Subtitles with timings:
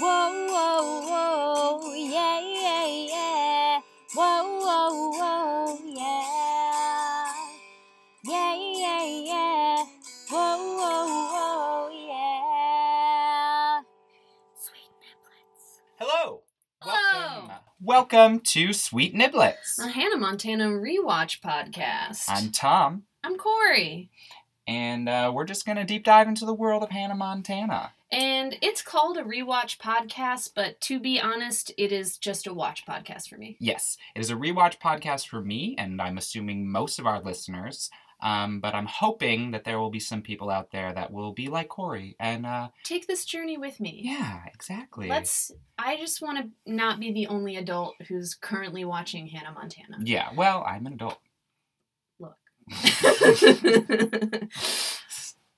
[0.00, 3.80] Whoa, whoa, whoa, yeah, yeah, yeah.
[4.14, 7.32] Whoa, whoa, whoa, yeah.
[8.24, 9.84] Yeah, yeah, yeah.
[10.30, 13.80] Whoa, whoa, whoa, yeah.
[14.60, 15.80] Sweet niblets.
[15.98, 16.42] Hello.
[16.80, 17.48] Hello.
[17.48, 17.56] Welcome.
[17.82, 19.78] Welcome to Sweet Niblets.
[19.80, 22.24] A Hannah Montana rewatch podcast.
[22.28, 24.10] I'm Tom, I'm Corey.
[24.66, 27.92] and uh, we're just going to deep dive into the world of Hannah Montana.
[28.10, 32.86] And it's called a rewatch podcast, but to be honest, it is just a watch
[32.86, 33.56] podcast for me.
[33.60, 37.90] Yes, it is a rewatch podcast for me, and I'm assuming most of our listeners.
[38.20, 41.46] Um, but I'm hoping that there will be some people out there that will be
[41.48, 42.16] like Corey.
[42.18, 44.00] And uh, Take this journey with me.
[44.02, 45.06] yeah, exactly.
[45.08, 45.52] Let's.
[45.78, 49.98] I just want to not be the only adult who's currently watching Hannah Montana.
[50.02, 51.18] Yeah, well, I'm an adult.
[52.18, 52.34] Look.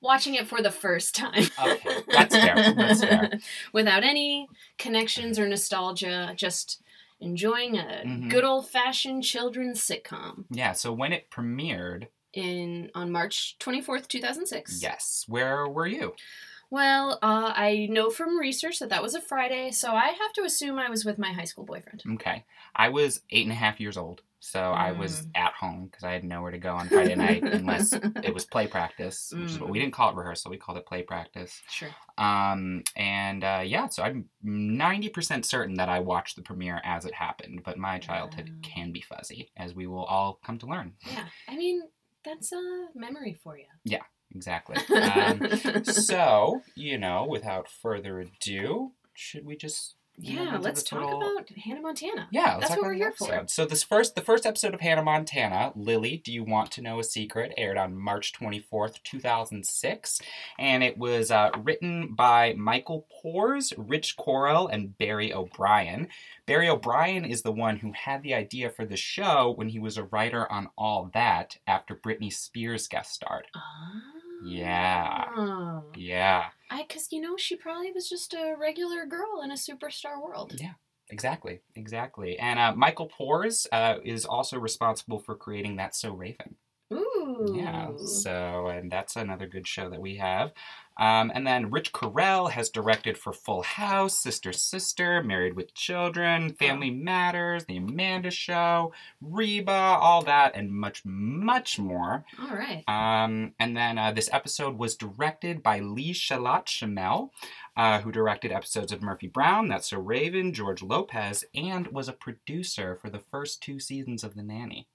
[0.01, 1.45] watching it for the first time.
[1.61, 2.55] Okay, that's fair.
[2.75, 3.31] That's fair.
[3.73, 6.81] Without any connections or nostalgia, just
[7.21, 8.31] enjoying a Mhm.
[8.31, 10.45] good old fashioned children's sitcom.
[10.51, 14.81] Yeah, so when it premiered, in on March 24th, 2006.
[14.83, 16.15] yes, where were you?
[16.71, 20.43] Well, uh, I know from research that that was a Friday, so I have to
[20.45, 22.03] assume I was with my high school boyfriend.
[22.15, 22.45] Okay.
[22.77, 25.31] I was eight and a half years old, so I was Mm.
[25.35, 28.69] at home because I had nowhere to go on Friday night unless it was play
[28.69, 29.83] practice, which is what we Mm.
[29.83, 31.61] didn't call it rehearsal, we called it play practice.
[31.69, 31.89] Sure.
[32.19, 37.15] Um, and uh, yeah, so I'm 90% certain that I watched the premiere as it
[37.15, 38.57] happened, but my childhood Wow.
[38.63, 40.95] can be fuzzy, as we will all come to learn.
[41.05, 41.27] Yeah.
[41.49, 41.83] I mean,
[42.25, 43.67] that's a memory for you.
[44.35, 44.77] Exactly.
[45.01, 49.95] Um, so, you know, without further ado, should we just.
[50.19, 52.29] yeah, let's talk little- about Hannah Montana.
[52.31, 53.45] Yeah, let's That's what we're here for.
[53.47, 56.99] So this first, the first episode of Hannah Montana, Lily, Do You Want to Know
[57.01, 60.21] a Secret, aired on March twenty fourth, two thousand six,
[60.59, 66.09] and it was uh, written by Michael Poryes, Rich Correll, and Barry O'Brien.
[66.47, 69.97] Barry O'Brien is the one who had the idea for the show when he was
[69.97, 73.47] a writer on All That after Britney Spears guest starred.
[73.55, 73.61] Ah.
[74.43, 75.81] Yeah.
[75.97, 80.23] Yeah, I, cause you know, she probably was just a regular girl in a superstar
[80.23, 80.55] world.
[80.59, 80.73] Yeah.
[81.11, 82.39] exactly, exactly.
[82.39, 86.57] And uh, Michael Poryes uh, is also responsible for creating That So Raven.
[87.41, 87.57] Ooh.
[87.57, 90.53] Yeah, so and that's another good show that we have.
[91.01, 96.53] Um, and then Rich Correll has directed for Full House, Sister Sister, Married with Children,
[96.53, 98.93] Family Matters, The Amanda Show,
[99.23, 102.27] Reba, all that, and much, much more.
[102.39, 102.85] All right.
[102.87, 107.31] Um, and then uh, this episode was directed by Lee Shallat Chemel,
[107.79, 112.13] uh, who directed episodes of Murphy Brown, That's So Raven, George Lopez, and was a
[112.13, 114.87] producer for the first two seasons of The Nanny.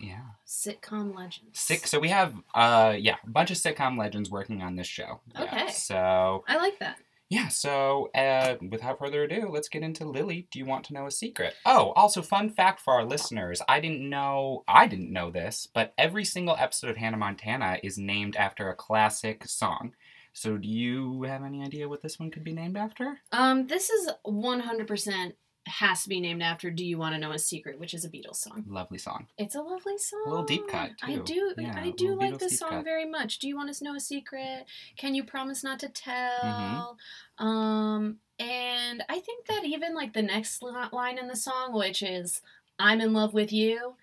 [0.00, 0.20] Yeah.
[0.46, 1.58] Sitcom legends.
[1.58, 1.90] Six.
[1.90, 5.20] So we have, uh, yeah, a bunch of sitcom legends working on this show.
[5.34, 5.70] Yeah, Okay.
[5.72, 6.98] So I like that.
[7.28, 7.48] yeah.
[7.48, 10.46] So uh, without further ado, let's get into Lily.
[10.50, 11.54] Do you want to know a secret?
[11.64, 14.64] Oh, also fun fact for our listeners: I didn't know.
[14.68, 18.74] I didn't know this, but every single episode of Hannah Montana is named after a
[18.74, 19.94] classic song.
[20.32, 23.20] So do you have any idea what this one could be named after?
[23.32, 25.32] Um, this is 100%
[25.66, 28.08] has to be named after Do You Want to Know a Secret, which is a
[28.08, 28.64] Beatles song.
[28.68, 29.26] Lovely song.
[29.36, 30.22] It's a lovely song.
[30.26, 32.84] A little deep cut, I do Yeah, I do like Beatles this song cut.
[32.84, 33.38] very much.
[33.38, 34.66] Do you want to know a secret?
[34.96, 36.96] Can you promise not to tell?
[37.40, 37.46] Mm-hmm.
[37.46, 42.42] Um and I think that even like the next line in the song which is
[42.78, 43.94] I'm in love with you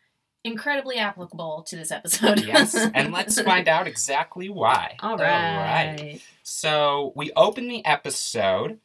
[0.44, 2.41] incredibly applicable to this episode.
[2.41, 4.97] Yes, and let's find out exactly why.
[5.00, 5.97] All All right.
[5.97, 6.22] right.
[6.44, 8.80] So we open the episode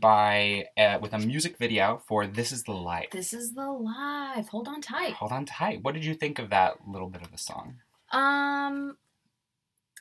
[0.00, 4.48] by uh, with a music video for "This Is the Life." This is the life.
[4.48, 5.14] Hold on tight.
[5.14, 5.82] Hold on tight.
[5.82, 7.76] What did you think of that little bit of the song?
[8.12, 8.96] Um,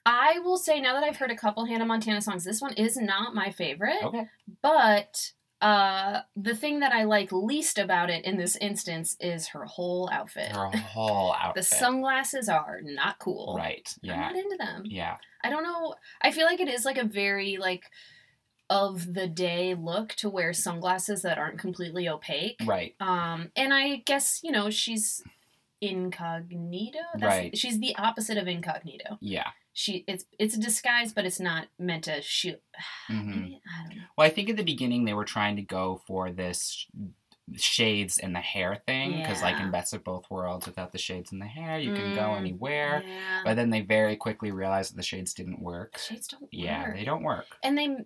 [0.05, 2.97] I will say now that I've heard a couple Hannah Montana songs, this one is
[2.97, 4.03] not my favorite.
[4.03, 4.27] Okay.
[4.61, 9.65] But uh, the thing that I like least about it in this instance is her
[9.65, 10.51] whole outfit.
[10.51, 11.55] Her whole outfit.
[11.55, 13.55] the sunglasses are not cool.
[13.57, 13.89] Right.
[14.03, 14.19] I'm Yeah.
[14.19, 14.83] not into them.
[14.85, 15.17] Yeah.
[15.43, 15.95] I don't know.
[16.21, 17.83] I feel like it is like a very like
[18.69, 22.57] of the day look to wear sunglasses that aren't completely opaque.
[22.65, 22.95] Right.
[22.99, 25.21] Um, and I guess you know she's
[25.81, 26.99] incognito.
[27.21, 27.57] Right.
[27.57, 29.17] She's the opposite of incognito.
[29.21, 29.49] Yeah.
[29.73, 32.61] She it's it's a disguise, but it's not meant to shoot.
[33.07, 34.03] hmm Maybe I don't know.
[34.17, 36.87] Well, I think at the beginning they were trying to go for this
[37.53, 39.65] shades and the hair thing because, like Yeah.
[39.65, 42.37] in Best of Both Worlds, without the shades in the hair, you can go Mm,
[42.39, 43.03] anywhere.
[43.05, 43.41] Yeah.
[43.43, 45.97] But then they very quickly realized that the shades didn't work.
[45.97, 46.95] Shades don't Yeah, work.
[46.95, 47.57] they don't work.
[47.63, 47.97] And they,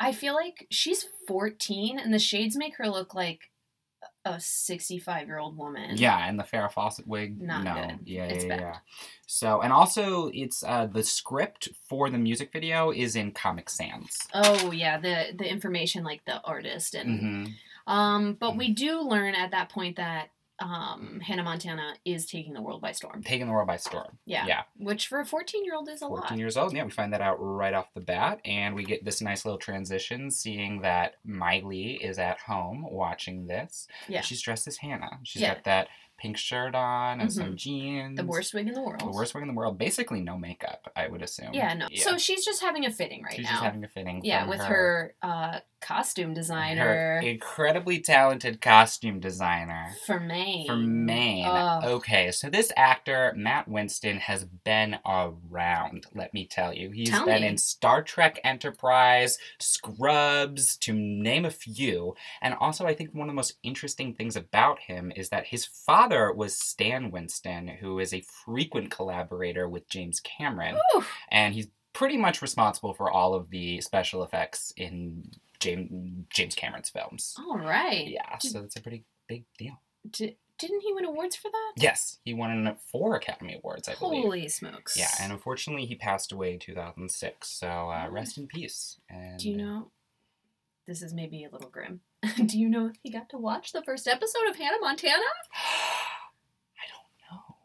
[0.00, 3.50] I feel like she's 14, and the shades make her look like
[4.24, 5.96] a 65 year old woman.
[5.96, 7.40] Yeah, and the Farrah Fawcett wig.
[7.40, 7.74] Not no.
[7.74, 7.98] good.
[8.04, 8.60] Yeah, It's yeah, bad.
[8.60, 8.76] yeah.
[9.26, 14.28] So, and also, it's uh, the script for the music video is in Comic Sans.
[14.34, 17.44] Oh yeah, the the information like the artist and hmm
[17.88, 20.28] um, but we do learn at that point that
[20.60, 23.22] um Hannah Montana is taking the world by storm.
[23.22, 24.18] Taking the world by storm.
[24.26, 24.62] Yeah, Yeah.
[24.76, 26.36] which for a 14 year old is a 14 lot.
[26.38, 26.72] years old.
[26.72, 28.40] Yeah, we find that out right off the bat.
[28.44, 33.86] And we get this nice little transition seeing that Miley is at home watching this.
[34.08, 34.20] Yeah.
[34.22, 35.20] She's dressed as Hannah.
[35.22, 35.54] She's Yeah.
[35.54, 35.88] got that
[36.18, 38.16] pink shirt on and some jeans.
[38.16, 38.98] The worst wig in the world.
[38.98, 39.78] The worst wig in the world.
[39.78, 41.54] Basically, no makeup, I would assume.
[41.54, 41.86] Yeah, no.
[41.94, 43.50] So she's just having a fitting right she's now.
[43.52, 44.22] just having a fitting.
[44.24, 49.88] yeah, with her, uh, costume her designer incredibly talented costume designer.
[50.06, 50.68] for Maine.
[50.68, 51.84] Fermine.
[51.84, 56.90] Okay, so this actor, Matt Winston, has been around, let me tell you.
[56.90, 57.48] He's Tell been me.
[57.48, 62.14] in Star Trek Enterprise, Scrubs, to name a few.
[62.40, 65.64] And also, I think one of the most interesting things about him is that his
[65.64, 70.76] father was Stan Winston, who is a frequent collaborator with James Cameron.
[71.30, 75.24] And he's pretty much responsible for all of the special effects in
[75.60, 77.34] James, James Cameron's films.
[77.38, 78.06] All right.
[78.06, 79.80] Yeah, Did- so that's a pretty big deal.
[80.10, 81.72] Di- didn't he win awards for that?
[81.76, 84.22] Yes, he won four Academy Awards, I believe.
[84.24, 84.96] Holy smokes.
[84.98, 87.48] Yeah, and unfortunately, he passed away in 2006.
[87.48, 88.10] So uh, Oh.
[88.10, 88.98] rest in peace.
[89.08, 89.90] And Do you know?
[90.86, 92.00] This is maybe a little grim.
[92.46, 95.22] Do you know if he got to watch the first episode of Hannah Montana?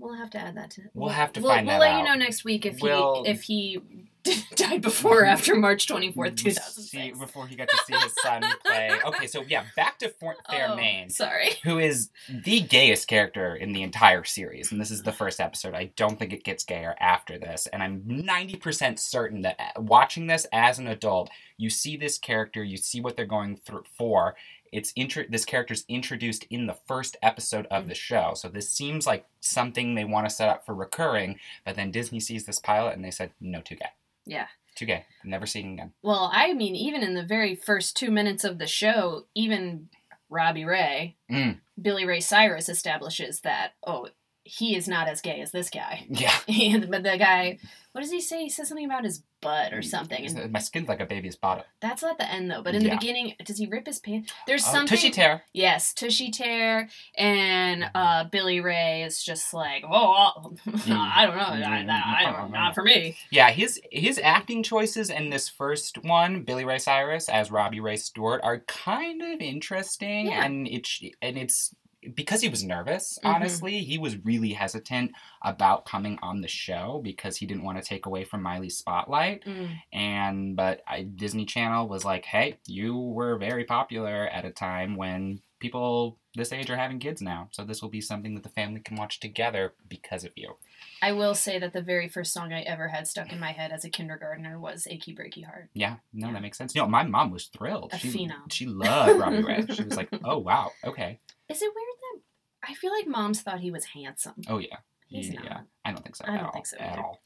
[0.04, 0.14] I don't know.
[0.14, 0.82] We'll have to add that to.
[0.94, 3.30] We'll have to we'll, find We'll that let you know next week if We'll- he
[3.32, 3.80] if he
[4.56, 8.14] died before or after March twenty fourth, two See, before he got to see his
[8.22, 8.92] son play.
[9.06, 11.50] Okay, so yeah, back to Fort Fair, Oh, Sorry.
[11.64, 14.72] who is the gayest character in the entire series.
[14.72, 15.74] And this is the first episode.
[15.76, 17.68] I don't think it gets gayer after this.
[17.68, 22.64] And I'm 90% certain that uh, watching this as an adult, you see this character,
[22.64, 24.36] you see what they're going through for.
[24.74, 28.34] It's intro- this character's introduced in the first episode of the show.
[28.36, 32.20] So this seems like something they want to set up for recurring, but then Disney
[32.20, 33.86] sees this pilot and they said, no, too gay.
[34.25, 34.48] Yeah.
[34.75, 35.06] Too gay.
[35.24, 35.94] Never seen again.
[36.02, 39.90] Well, I mean, even in the very first two minutes of the show, even
[40.30, 41.60] Robbie Ray, Mm.
[41.80, 44.08] Billy Ray Cyrus establishes that oh,
[44.45, 46.06] he is not as gay as this guy.
[46.10, 46.34] Yeah.
[46.90, 47.60] But the guy,
[47.94, 48.44] what does he say?
[48.44, 51.63] He says something about his butt or something, and My skin's like a baby's bottom.
[51.81, 52.62] that's at the end though.
[52.63, 52.92] But in Yeah.
[52.92, 54.31] the beginning, does he rip his pants?
[54.48, 54.88] There's Oh, something.
[54.98, 55.44] Tushy tear.
[55.54, 60.54] Yes, Tushy Tear and uh, Billy Ray is just like, oh, oh.
[60.72, 60.92] Hmm.
[60.94, 61.90] I don't know, I, hmm.
[61.90, 63.16] I, I don't, not for me.
[63.31, 67.98] Yeah, his his acting choices in this first one, Billy Ray Cyrus as Robbie Ray
[67.98, 70.45] Stewart, are kind of interesting, Yeah.
[70.45, 71.75] and it's and it's
[72.16, 73.18] because he was nervous.
[73.24, 73.36] Mhm.
[73.36, 75.12] Honestly, he was really hesitant
[75.42, 79.44] about coming on the show because he didn't want to take away from Miley's spotlight.
[79.46, 79.70] Mm.
[79.92, 84.96] And but I, Disney Channel was like, "Hey, you were very popular at a time
[84.96, 88.50] when people this age are having kids now, so this will be something that the
[88.50, 90.56] family can watch together because of you."
[91.04, 93.72] I will say that the very first song I ever had stuck in my head
[93.72, 96.34] as a kindergartner was "Achy Breaky Heart." Yeah, no, Yeah.
[96.34, 96.74] that makes sense.
[96.76, 97.92] You know, my mom was thrilled.
[97.94, 98.52] A she, phenom.
[98.52, 99.66] She loved Robbie Ray.
[99.70, 101.20] She was like, "Oh wow, okay,
[101.50, 104.36] Is it weird that I feel like moms thought he was handsome?
[104.48, 104.78] oh yeah,
[105.08, 105.64] He's yeah." not.
[105.86, 106.26] I don't think so.
[106.28, 107.02] I at don't all, think so at either.
[107.02, 107.20] all.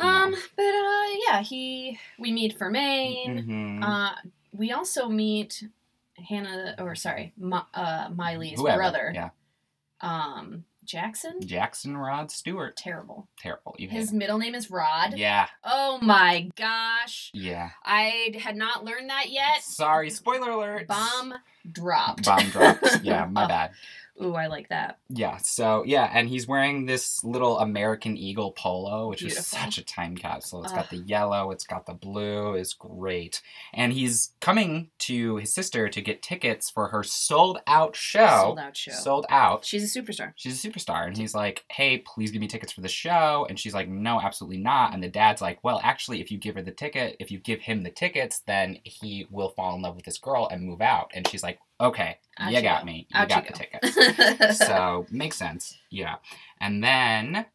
[0.00, 3.44] Um, but uh, yeah, he we meet Fermine.
[3.44, 3.82] Mhm.
[3.82, 4.14] Uh,
[4.52, 5.64] we also meet
[6.28, 7.32] Hannah, or sorry,
[7.74, 9.10] uh, Miley's Whoever, brother.
[9.14, 9.30] Yeah,
[10.00, 11.34] Um, Jackson.
[11.46, 12.76] Jackson Rod Stewart.
[12.76, 13.28] Terrible.
[13.38, 13.76] Terrible.
[13.78, 15.16] You His middle name is Rod.
[15.16, 17.30] Yeah, Oh my gosh.
[17.34, 17.70] yeah.
[17.84, 19.62] I had not learned that yet.
[19.62, 20.88] Sorry, spoiler alert.
[20.88, 21.34] Bomb
[21.70, 22.24] dropped.
[22.24, 22.98] Bomb drops.
[23.02, 23.48] Yeah, my Oh.
[23.48, 23.70] bad.
[24.22, 24.98] Ooh, I like that.
[25.08, 29.84] Yeah, so yeah, and he's wearing this little American Eagle polo, which is such a
[29.84, 30.64] time capsule.
[30.64, 30.78] It's Ugh.
[30.78, 33.40] got the yellow, it's got the blue, it's great.
[33.72, 38.42] And he's coming to his sister to get tickets for her sold out show.
[38.42, 38.92] Sold out show.
[38.92, 39.64] Sold out.
[39.64, 40.32] She's a superstar.
[40.36, 41.06] She's a superstar.
[41.06, 43.46] And he's like, hey, please give me tickets for the show.
[43.48, 44.94] And she's like, no, absolutely not.
[44.94, 47.60] And the dad's like, well, actually, if you give her the ticket, if you give
[47.60, 51.10] him the tickets, then he will fall in love with this girl and move out.
[51.14, 52.86] And she's like, okay, Out you you got go.
[52.86, 53.06] me.
[53.10, 54.38] You Out got you the go.
[54.38, 54.58] tickets.
[54.66, 55.76] so, makes sense.
[55.90, 56.16] Yeah.
[56.60, 57.46] And then,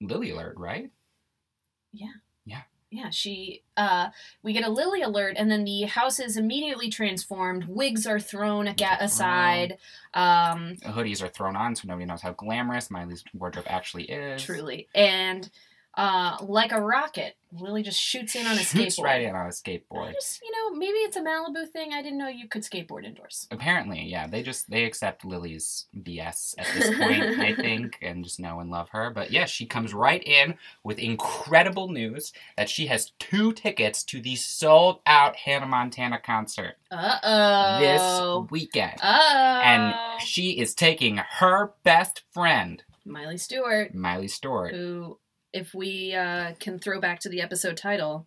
[0.00, 0.90] Lily Alert, right?
[1.92, 2.06] yeah,
[2.44, 2.62] Yeah.
[2.92, 4.08] Yeah, she uh
[4.42, 7.64] we get a Lily alert and then the house is immediately transformed.
[7.68, 9.78] Wigs are thrown aga- aside.
[10.12, 14.42] Um Hoodies are thrown on, so nobody knows how glamorous Miley's wardrobe actually is.
[14.42, 14.88] truly.
[14.92, 15.48] And
[16.00, 19.04] Uh, like a rocket, Lily just shoots in on a Shoots skateboard.
[19.04, 20.12] right in on a skateboard.
[20.14, 21.92] just, you know, maybe it's a Malibu thing.
[21.92, 23.46] I didn't know you could skateboard indoors.
[23.50, 28.40] Apparently, yeah, they just they accept Lily's BS at this point, I think, and just
[28.40, 29.10] know and love her.
[29.10, 30.54] But yeah, she comes right in
[30.84, 36.76] with incredible news that she has two tickets to the sold out Hannah Montana concert
[36.90, 38.44] Uh oh.
[38.44, 38.94] this weekend.
[39.02, 39.60] Oh.
[39.64, 44.72] And she is taking her best friend, Miley Stewart, Miley Stewart.
[44.74, 45.18] who,
[45.52, 48.26] if we uh, can throw back to the episode title,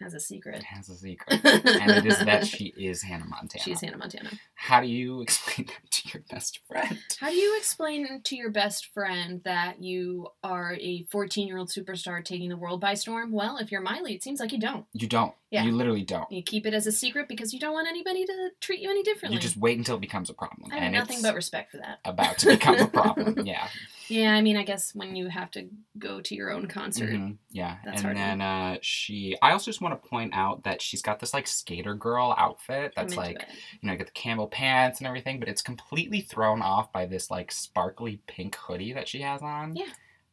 [0.00, 0.62] has a secret.
[0.62, 3.62] Has a secret, and it is that she is Hannah Montana.
[3.62, 4.30] She's Hannah Montana.
[4.54, 6.98] How do you explain that to your best friend?
[7.18, 11.68] How do you explain to your best friend that you are a 14 year old
[11.68, 13.30] superstar taking the world by storm?
[13.30, 14.86] Well, if you're Miley, it seems like you don't.
[14.94, 15.34] You don't.
[15.50, 15.64] Yeah.
[15.64, 16.30] You literally don't.
[16.32, 19.02] You keep it as a secret because you don't want anybody to treat you any
[19.02, 19.36] differently.
[19.36, 20.70] You just wait until it becomes a problem.
[20.72, 21.98] I have and nothing but respect for that.
[22.06, 23.36] about to become a problem.
[23.44, 23.68] Yeah.
[24.10, 27.10] Yeah, I mean, I guess when you have to go to your own concert.
[27.10, 27.76] Mhm, Yeah.
[27.84, 28.16] That's and hard.
[28.16, 31.46] then uh, she, I also just want to point out that she's got this like
[31.46, 33.48] skater girl outfit that's like, it.
[33.80, 37.06] you know, you get the camel pants and everything, but it's completely thrown off by
[37.06, 39.76] this like sparkly pink hoodie that she has on.
[39.76, 39.86] Yeah.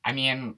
[0.03, 0.55] I mean,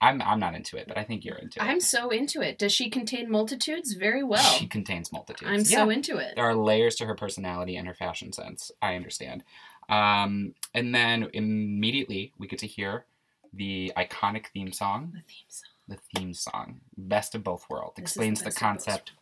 [0.00, 1.64] I'm, I'm not into it, but I think you're into it.
[1.64, 2.58] I'm so into it.
[2.58, 3.94] Does she contain multitudes?
[3.94, 4.42] Very well.
[4.42, 5.50] She contains multitudes.
[5.50, 5.84] I'm Yeah.
[5.84, 6.34] so into it.
[6.36, 8.70] there are layers to her personality and her fashion sense.
[8.82, 9.44] I understand.
[9.88, 13.06] Um, and then immediately we get to hear
[13.52, 15.12] the iconic theme song.
[15.14, 15.70] The theme song.
[15.86, 19.12] The theme song, "Best of Both Worlds," This explains the both concept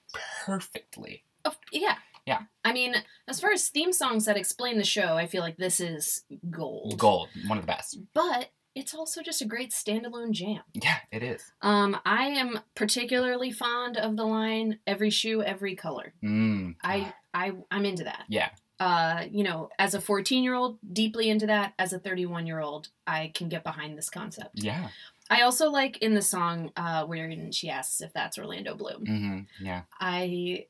[0.44, 1.24] perfectly.
[1.44, 1.96] Oh, yeah.
[2.24, 2.42] Yeah.
[2.64, 2.94] I mean,
[3.26, 6.98] as far as theme songs that explain the show, I feel like this is gold.
[6.98, 7.98] Gold, one of the best.
[8.14, 10.62] But it's also just a great standalone jam.
[10.72, 11.42] Yeah, it is.
[11.62, 16.76] Um, I am particularly fond of the line "Every shoe, every color." Mm.
[16.82, 18.24] I, I, I'm into that.
[18.28, 18.50] Yeah.
[18.80, 21.72] Uh, you know, as a 14 year old, deeply into that.
[21.78, 24.50] As a 31 year old, I can get behind this concept.
[24.54, 24.88] Yeah.
[25.30, 29.06] I also like in the song uh, wherein she asks if that's Orlando Bloom.
[29.06, 29.82] hmm Yeah.
[30.00, 30.66] I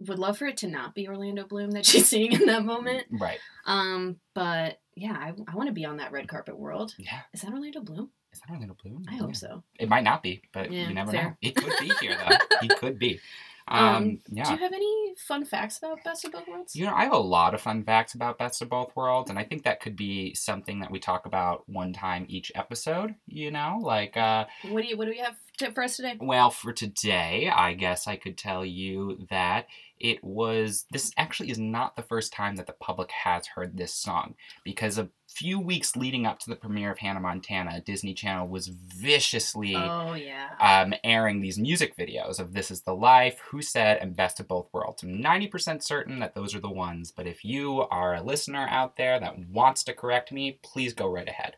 [0.00, 3.06] would love for it to not be Orlando Bloom that she's seeing in that moment.
[3.10, 3.38] Right.
[3.66, 6.94] Um, but yeah, I, I want to be on that red carpet world.
[6.98, 7.20] Yeah.
[7.34, 8.10] Is that Orlando Bloom?
[8.32, 9.04] Is that Orlando Bloom?
[9.08, 9.18] I Yeah.
[9.20, 9.62] hope so.
[9.78, 11.22] It might not be, but Yeah, you never fair.
[11.22, 11.36] know.
[11.42, 12.38] It could be here though.
[12.62, 13.20] he could be.
[13.72, 14.44] Um, Um, yeah.
[14.44, 16.76] Do you have any fun facts about Best of Both Worlds?
[16.76, 19.38] You know, I have a lot of fun facts about Best of Both Worlds, and
[19.38, 23.14] I think that could be something that we talk about one time each episode.
[23.26, 26.16] You know, like, uh, What do you What do we have to, for us today?
[26.20, 29.66] well, for today, I guess I could tell you that
[30.02, 30.84] it was.
[30.90, 34.98] This actually is not the first time that the public has heard this song, because
[34.98, 39.74] a few weeks leading up to the premiere of Hannah Montana, Disney Channel was viciously
[39.76, 40.50] Oh yeah.
[40.60, 44.48] um, airing these music videos of This Is the Life, Who Said, and Best of
[44.48, 45.02] Both Worlds.
[45.02, 48.96] I'm 90% certain that those are the ones, but if you are a listener out
[48.96, 51.56] there that wants to correct me, please go right ahead.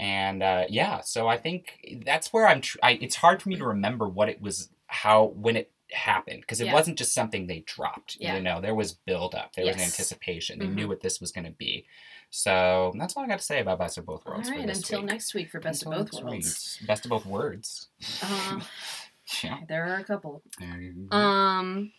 [0.00, 2.62] And uh, yeah, so I think that's where I'm.
[2.62, 6.40] Tr- I, it's hard for me to remember what it was, how, when it happened,
[6.40, 6.72] because it Yeah.
[6.74, 8.16] wasn't just something they dropped.
[8.20, 8.36] Yeah.
[8.36, 10.58] You know, there was build up, there was anticipation.
[10.58, 10.74] They Mhm.
[10.74, 11.86] knew what this was going to be.
[12.30, 14.48] So that's all I got to say about Best of Both All Worlds.
[14.48, 14.68] for right.
[14.68, 15.10] Until week.
[15.10, 16.78] next week for Best Until of Both Worlds.
[16.80, 16.88] week.
[16.88, 17.88] Best of both words.
[18.22, 18.60] Uh,
[19.42, 19.60] Yeah.
[19.68, 20.42] there are a couple.
[20.58, 21.16] There you go.
[21.16, 21.92] Um,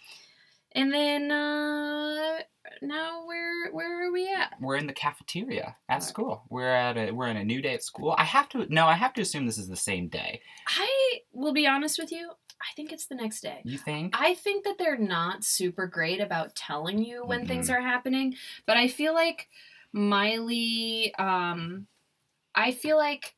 [0.74, 2.40] and then uh,
[2.82, 4.54] now where where are we at?
[4.60, 6.44] we're in the cafeteria at school.
[6.50, 8.14] We're at a we're in a new day at school.
[8.18, 10.42] I have to no, I have to assume this is the same day.
[10.68, 12.32] I will be honest with you.
[12.62, 13.62] I think it's the next day.
[13.64, 14.16] You think?
[14.20, 17.48] I think that they're not super great about telling you when Mm-hmm.
[17.48, 18.36] things are happening,
[18.66, 19.50] but I feel like
[19.94, 21.88] Miley um
[22.54, 23.36] I feel like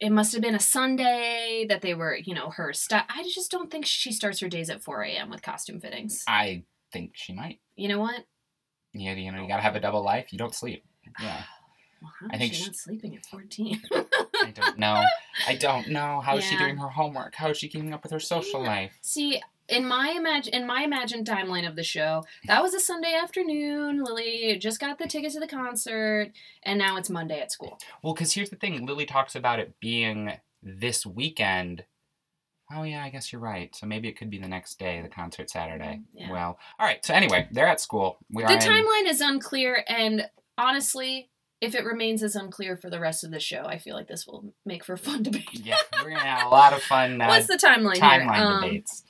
[0.00, 3.04] it must have been a Sunday that they were, you know, her stuff.
[3.08, 5.28] I just don't think she starts her days at 4 a.m.
[5.30, 6.22] with costume fittings.
[6.28, 7.58] I think she might.
[7.74, 8.24] You know what?
[8.94, 10.32] Yeah, you know, you gotta have a double life.
[10.32, 10.84] You don't sleep.
[11.20, 11.42] Yeah.
[12.00, 13.82] Well, how I think she's she- not sleeping at 14?
[14.48, 15.04] I don't know.
[15.46, 16.20] I don't know.
[16.20, 17.34] How is she doing her homework?
[17.34, 18.68] How is she keeping up with her social Yeah.
[18.68, 18.92] life?
[19.02, 23.14] See, in my imagine in my imagined timeline of the show, that was a Sunday
[23.14, 24.02] afternoon.
[24.02, 27.78] Lily just got the ticket to the concert, and now it's Monday at school.
[28.02, 28.86] Well, because here's the thing.
[28.86, 31.84] Lily talks about it being this weekend.
[32.72, 33.74] Oh yeah, I guess you're right.
[33.76, 36.00] So maybe it could be the next day, the concert Saturday.
[36.00, 36.32] Mm, yeah.
[36.32, 37.04] Well, all right.
[37.04, 38.18] So anyway, they're at school.
[38.30, 41.28] We are The in- timeline is unclear, and honestly,
[41.60, 44.26] if it remains as unclear for the rest of the show, I feel like this
[44.26, 45.48] will make for fun debate.
[45.52, 47.20] yeah, we're gonna have a lot of fun.
[47.20, 48.02] Uh, What's the timeline, here?
[48.02, 49.04] timeline Um, debates.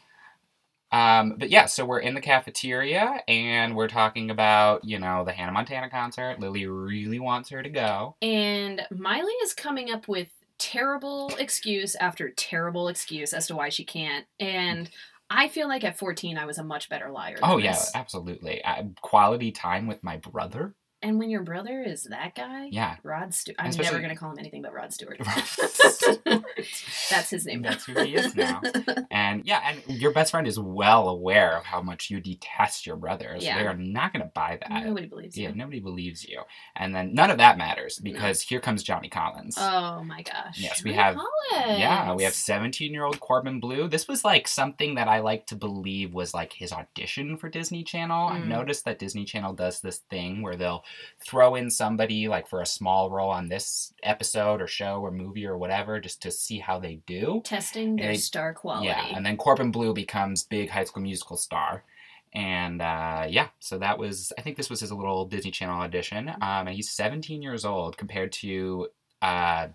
[0.90, 5.32] Um, but yeah, so we're in the cafeteria and we're talking about, you know, the
[5.32, 6.40] Hannah Montana concert.
[6.40, 8.16] Lily really wants her to go.
[8.22, 10.28] and Miley is coming up with
[10.58, 14.90] terrible excuse after terrible excuse as to why she can't, and.
[15.30, 17.36] I feel like at 14 I was a much better liar.
[17.42, 17.92] Oh yeah, this.
[17.94, 18.64] absolutely.
[18.64, 20.74] Uh, quality time with my brother.
[21.00, 22.96] And when your brother is that guy, Yeah.
[23.04, 23.56] Rod Stewart.
[23.60, 25.18] I'm Especially- never going to call him anything but Rod Stewart.
[25.20, 25.44] Rod
[27.10, 27.62] That's his name.
[27.62, 27.70] now.
[27.70, 28.60] That's who he is now.
[29.10, 32.96] And yeah, and your best friend is well aware of how much you detest your
[32.96, 33.36] brother.
[33.38, 33.58] So Yeah.
[33.58, 34.84] they are not going to buy that.
[34.84, 35.54] Nobody believes Yeah, you.
[35.54, 36.42] nobody believes you.
[36.76, 39.56] And then none of that matters because here comes Johnny Collins.
[39.58, 40.56] Oh my gosh.
[40.58, 41.78] Yes, we Johnny have- Collins.
[41.80, 43.88] Yeah, we have 17 year old Corbin Bleu.
[43.88, 47.82] This was like something that I like to believe was like his audition for Disney
[47.84, 48.28] Channel.
[48.28, 48.48] I've Mm.
[48.48, 50.84] noticed that Disney Channel does this thing where they'll
[51.24, 55.46] throw in somebody like for a small role on this episode or show or movie
[55.46, 57.40] or whatever just to see how they do.
[57.44, 58.86] testing their they- star quality.
[58.88, 61.84] Yeah, and then Corbin Bleu becomes big High School Musical star.
[62.34, 66.28] And uh, yeah, so that was, I think this was his little Disney Channel audition.
[66.28, 68.88] Um, and he's 17 years old compared to
[69.22, 69.68] uh,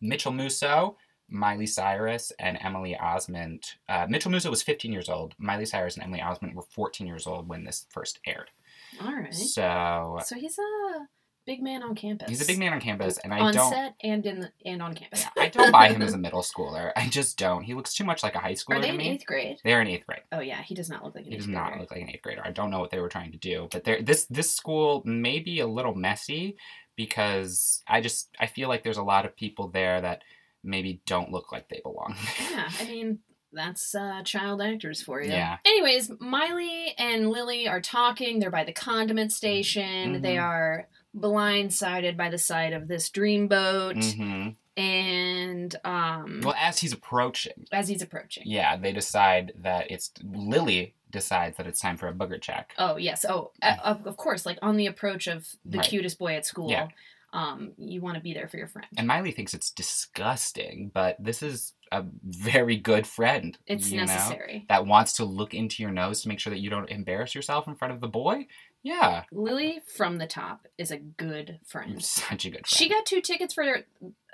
[0.00, 0.96] Mitchell Musso,
[1.28, 3.74] Miley Cyrus, and Emily Osment.
[3.88, 5.34] Uh, Mitchell Musso was 15 years old.
[5.38, 8.50] Miley Cyrus and Emily Osment were 14 years old when this first aired.
[9.00, 9.34] All right.
[9.34, 11.06] So So he's a
[11.46, 12.28] big man on campus.
[12.28, 13.72] he's a big man on campus, and I on don't.
[13.72, 15.24] set and in the, and on campus.
[15.38, 16.92] I don't buy him as a middle schooler.
[16.94, 17.62] I just don't.
[17.64, 19.08] He looks too much like a high schooler Are they to in me.
[19.10, 19.56] eighth grade?
[19.64, 20.20] They're in eighth grade.
[20.32, 21.80] Oh yeah, he does not look like an He eighth does not grader.
[21.80, 22.42] look like an eighth grader.
[22.44, 25.38] I don't know what they were trying to do, but there, this this school may
[25.40, 26.56] be a little messy
[26.96, 30.22] because I just I feel like there's a lot of people there that
[30.62, 32.14] maybe don't look like they belong.
[32.50, 33.18] Yeah, I mean
[33.52, 35.30] that's uh, child actors for you.
[35.30, 35.58] Yeah.
[35.66, 38.38] Anyways, Miley and Lily are talking.
[38.38, 40.20] They're by the condiment station.
[40.22, 40.42] They Mhm.
[40.42, 47.66] are blindsided by the sight of this dreamboat, hmm and um, Well, as he's approaching,
[47.72, 48.44] as he's approaching.
[48.46, 52.72] yeah, they decide that it's Lily decides that it's time for a booger check.
[52.78, 53.24] Oh yes.
[53.28, 54.46] Oh, uh, of of course.
[54.46, 55.86] Like on the approach of the Right.
[55.88, 56.70] cutest boy at school.
[56.70, 56.88] Yeah.
[57.32, 58.88] Um, you want to be there for your friend.
[58.96, 63.56] And Miley thinks it's disgusting, but this is a very good friend.
[63.66, 64.66] it's you know, necessary.
[64.68, 67.68] that wants to look into your nose to make sure that you don't embarrass yourself
[67.68, 68.46] in front of the boy.
[68.82, 72.02] Yeah, Lily from the top is a good friend.
[72.04, 72.78] such a good friend.
[72.78, 73.84] She got two tickets for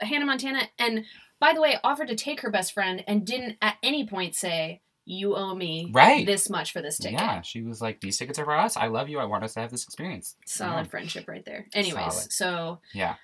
[0.00, 1.04] Hannah Montana, and
[1.40, 4.80] by the way, offered to take her best friend, and didn't at any point say,
[5.06, 6.26] "You owe me Right.
[6.26, 8.76] this much for this ticket." Yeah, she was like, "These tickets are for us.
[8.76, 9.18] I love you.
[9.18, 10.90] I want us to have this experience." Solid Yeah.
[10.90, 11.66] friendship right there.
[11.72, 12.32] Anyways, Solid.
[12.32, 13.14] so Yeah.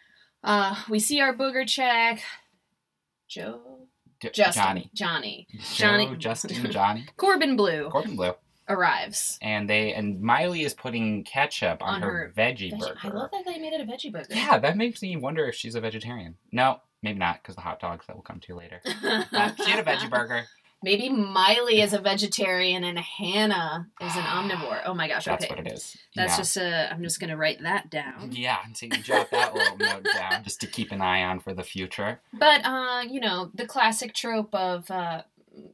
[0.42, 2.22] uh, we see our booger check.
[3.28, 3.86] Joe,
[4.20, 8.34] Justin, Johnny, Johnny, Joe, Johnny- Justin, Johnny, Corbin Bleu Corbin Bleu,
[8.68, 9.38] arrives.
[9.42, 12.98] and they and Miley is putting ketchup on, On her, her veggie Veggie- burger.
[13.02, 14.26] I love that they made it a veggie burger.
[14.30, 16.36] Yeah, that makes me wonder if she's a vegetarian.
[16.52, 18.80] No, maybe not, because the hot dogs that we'll come to later.
[19.32, 20.44] Uh, she had a veggie burger.
[20.82, 24.82] Maybe Miley is a vegetarian and Hannah is an omnivore.
[24.84, 25.24] Oh my gosh!
[25.24, 25.96] That's okay, what it is.
[26.14, 26.36] that's yeah.
[26.36, 28.30] just uh, I'm just gonna write that down.
[28.32, 31.54] Yeah, so you jot that little note down just to keep an eye on for
[31.54, 32.20] the future.
[32.32, 35.22] But uh, you know, the classic trope of uh,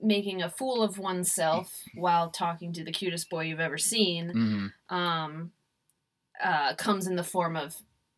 [0.02, 4.66] making a fool of oneself while talking to the cutest boy you've ever seen hmm
[4.94, 5.52] um,
[6.42, 7.76] uh, comes in the form of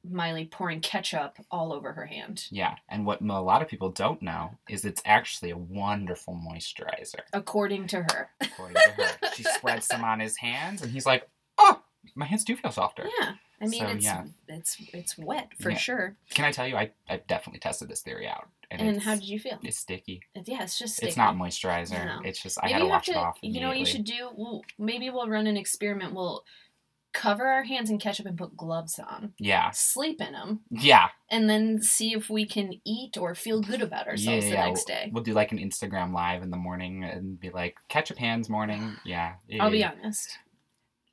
[0.09, 2.47] Miley pouring ketchup all over her hand.
[2.51, 7.21] Yeah, and what a lot of people don't know is it's actually a wonderful moisturizer.
[7.33, 8.31] According to her.
[8.41, 9.29] according to her.
[9.35, 11.83] She spreads some on his hands, and he's like, "Oh,
[12.15, 13.33] my hands do feel softer." Yeah.
[13.63, 14.25] I mean, So, it's yeah.
[14.49, 15.77] it's it's wet for Yeah.
[15.77, 16.17] sure.
[16.31, 19.25] Can I tell you, I I definitely tested this theory out, and, And how did
[19.29, 19.59] you feel?
[19.63, 20.23] it's sticky.
[20.35, 21.09] It- yeah, it's just sticky.
[21.09, 22.03] It's not moisturizer.
[22.07, 22.21] No.
[22.25, 23.37] It's just I Maybe had to wash it off.
[23.43, 24.31] You know what you should do?
[24.35, 26.15] We'll, maybe we'll run an experiment.
[26.15, 26.43] We'll
[27.12, 31.49] cover our hands in ketchup and put gloves on, Yeah, sleep in them, yeah, and
[31.51, 34.51] then see if we can eat or feel good about ourselves yeah.
[34.51, 34.66] the yeah.
[34.66, 35.11] next day.
[35.12, 38.96] We'll do like an Instagram live in the morning and be like, "Ketchup hands morning."
[39.05, 39.35] Yeah.
[39.59, 40.38] I'll be honest.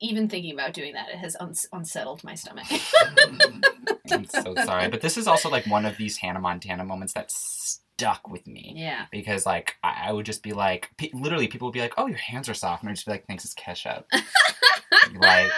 [0.00, 2.66] Even thinking about doing that, it has uns- unsettled my stomach.
[4.12, 7.30] I'm so sorry, but this is also like one of these Hannah Montana moments that
[7.30, 8.74] stuck with me.
[8.76, 9.06] yeah.
[9.10, 12.06] because like I, I would just be like pe- literally people would be like oh
[12.06, 14.06] your hands are soft and i'd just be like thanks it's ketchup
[15.20, 15.50] like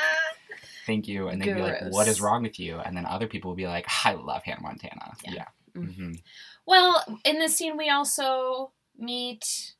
[0.90, 3.50] thank you and they'd be like what is wrong with you and then other people
[3.50, 5.32] would be like i love hannah montana Yeah.
[5.34, 5.44] yeah,
[5.76, 5.94] Mm.
[5.94, 6.12] hmm
[6.66, 9.74] well, in this scene, we also meet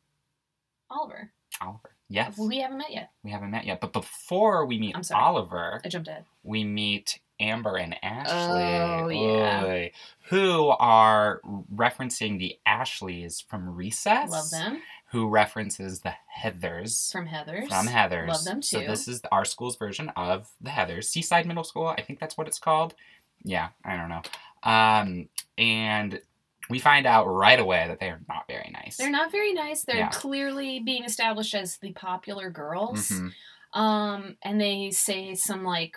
[0.91, 1.33] Oliver.
[1.61, 3.11] oliver yes We haven't met yet.
[3.23, 6.25] we haven't met yet but before we meet oliver I jumped ahead.
[6.43, 9.89] we meet Amber and Ashley, Oh, yeah.
[10.29, 11.41] Who are
[11.75, 14.31] referencing the Ashleys from Recess.
[14.31, 14.83] Love them.
[15.11, 17.69] Who references the Heathers From Heather's.
[17.69, 18.29] from Heathers.
[18.29, 18.67] Love them too.
[18.67, 21.89] So this is our school's version of the Heathers, Seaside Middle School.
[21.89, 22.95] I think that's what it's called.
[23.43, 24.23] Yeah, I don't know.
[24.63, 26.21] Um, and
[26.69, 28.99] we find out right away that they are not very nice.
[28.99, 29.83] They're not very nice.
[29.85, 30.09] They're Yeah.
[30.11, 33.09] clearly being established as the popular girls.
[33.09, 33.33] Mhm.
[33.73, 35.97] Um, and they say some like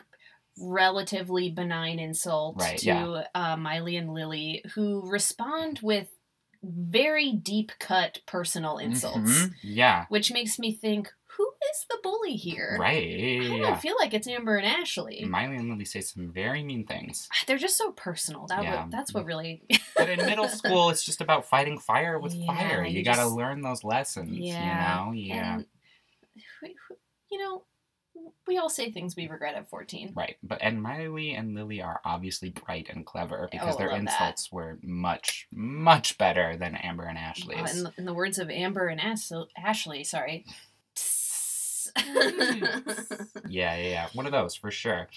[0.57, 3.23] relatively benign insult Right, to yeah.
[3.35, 6.07] uh, Miley and Lily, who respond with
[6.63, 9.53] very deep cut personal insults, Mhm.
[9.61, 10.05] Yeah.
[10.09, 12.77] which makes me think who is the bully here?
[12.79, 13.41] Right.
[13.41, 13.77] I don't Yeah.
[13.77, 15.25] feel like it's Amber and Ashley.
[15.25, 17.27] Miley and Lily say some very mean things.
[17.47, 18.45] They're just so personal.
[18.47, 18.83] That Yeah.
[18.83, 19.63] would, that's what really.
[19.97, 22.83] But in middle school, it's just about fighting fire with Yeah, fire.
[22.85, 24.29] You, you gotta just- learn those lessons.
[24.37, 25.11] Yeah, You know?
[25.13, 25.61] Yeah.
[27.31, 27.63] You know,
[28.47, 30.13] we all say things we regret at 14.
[30.15, 30.35] Right.
[30.43, 34.11] But and Miley and Lily are obviously bright and clever because Oh, their love that.
[34.11, 37.77] insults were much, much better than Amber and Uh, Ashley's.
[37.77, 40.45] in, the, in the words of Amber and As- Ashley, sorry.
[43.49, 44.07] Yeah, yeah, yeah.
[44.13, 45.07] One of those for sure.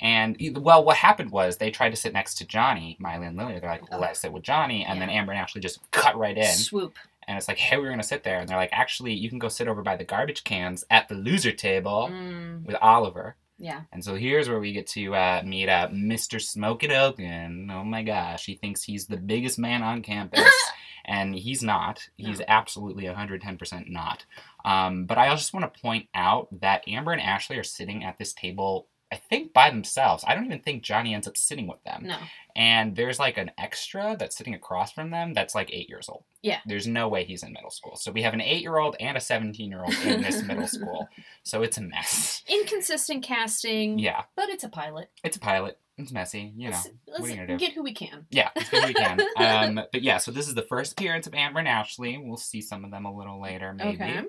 [0.00, 3.58] And well, what happened was they tried to sit next to Johnny, Miley and Lily.
[3.60, 3.98] They're like, Oh.
[3.98, 6.44] let's sit with Johnny, and then Amber and Ashley just cut right in.
[6.52, 6.96] Swoop.
[7.26, 9.48] And it's like, hey, we're gonna sit there, and they're like, actually, you can go
[9.48, 13.36] sit over by the garbage cans at the loser table Mm, with Oliver.
[13.58, 13.82] yeah.
[13.92, 16.40] And so here's where we get to uh, meet uh, Mr.
[16.40, 17.70] Smokin' Oken.
[17.72, 20.50] Oh my gosh, he thinks he's the biggest man on campus.
[21.06, 22.00] and he's not.
[22.16, 22.44] He's No.
[22.48, 24.24] absolutely 110% not.
[24.64, 28.16] Um, but I just want to point out that Amber and Ashley are sitting at
[28.16, 30.24] this table, I think by themselves.
[30.26, 32.02] I don't even think Johnny ends up sitting with them.
[32.06, 32.16] No.
[32.56, 36.24] And there's like an extra that's sitting across from them that's like eight years old.
[36.42, 36.58] Yeah.
[36.66, 37.94] There's no way he's in middle school.
[37.94, 40.66] So we have an eight year old and a 17 year old in this middle
[40.66, 41.08] school.
[41.44, 42.42] So it's a mess.
[42.48, 44.00] Inconsistent casting.
[44.00, 44.24] Yeah.
[44.34, 45.10] But it's a pilot.
[45.22, 45.78] It's a pilot.
[45.96, 46.76] It's messy, you know.
[46.76, 47.56] Let's, let's are you gonna do?
[47.56, 48.26] get who we can.
[48.28, 49.20] Yeah, as good as we can.
[49.36, 52.18] Um, but yeah, so this is the first appearance of Amber and Ashley.
[52.18, 54.02] We'll see some of them a little later, maybe.
[54.02, 54.22] Okay.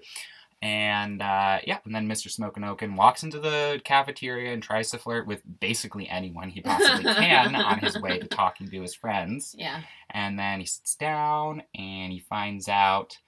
[0.65, 2.31] And uh, yeah, and then Mr.
[2.31, 7.03] Smokin' Oken walks into the cafeteria and tries to flirt with basically anyone he possibly
[7.13, 9.53] can on his way to talking to his friends.
[9.55, 9.81] Yeah.
[10.09, 13.19] And then he sits down and he finds out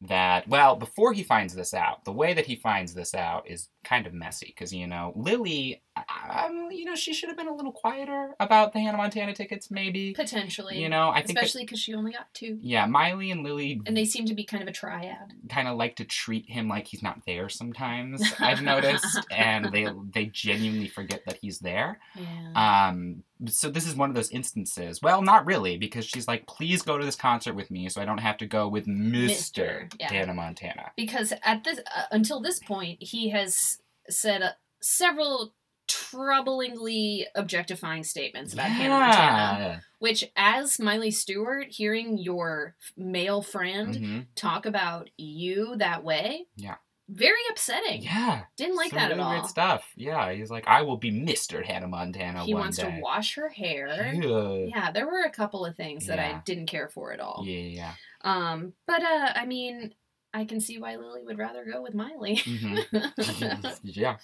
[0.00, 3.68] that, well, before he finds this out, the way that he finds this out is
[3.88, 7.54] kind of messy because, you know, Lily, um, you know, she should have been a
[7.54, 10.12] little quieter about the Hannah Montana tickets, maybe.
[10.12, 10.80] Potentially.
[10.80, 12.58] You know, I think Especially because she only got two.
[12.60, 15.32] yeah, Miley and Lily And they seem to be kind of a triad.
[15.48, 18.22] kind of like to treat him like he's not there sometimes.
[18.38, 21.98] I've noticed, and they they genuinely forget that he's there.
[22.14, 22.88] Yeah.
[22.88, 25.00] Um, so this is one of those instances.
[25.00, 28.04] Well, not really, because she's like, "Please go to this concert with me, so I
[28.04, 30.12] don't have to go with Mister Mr., yeah.
[30.12, 33.77] Hannah Montana." because at this uh, until this point he has
[34.08, 35.54] said uh, several
[35.88, 44.26] troublingly objectifying statements about Hannah Montana which as Miley Stewart hearing your male friend Mhm.
[44.36, 46.76] talk about you that way Yeah.
[47.08, 48.44] very upsetting Yeah.
[48.56, 49.88] didn't like Some that really at all Weird stuff.
[49.96, 53.48] Yeah, he's like, "I will be Mister Hannah Montana he wants day." to wash her
[53.48, 54.66] hair Yeah.
[54.68, 56.36] yeah there were a couple of things that Yeah.
[56.38, 57.60] I didn't care for at all Yeah.
[57.60, 57.94] yeah.
[58.22, 59.94] um but uh I mean
[60.34, 63.78] I can see why Lily would rather go with Miley Mhm.
[63.82, 64.16] yeah.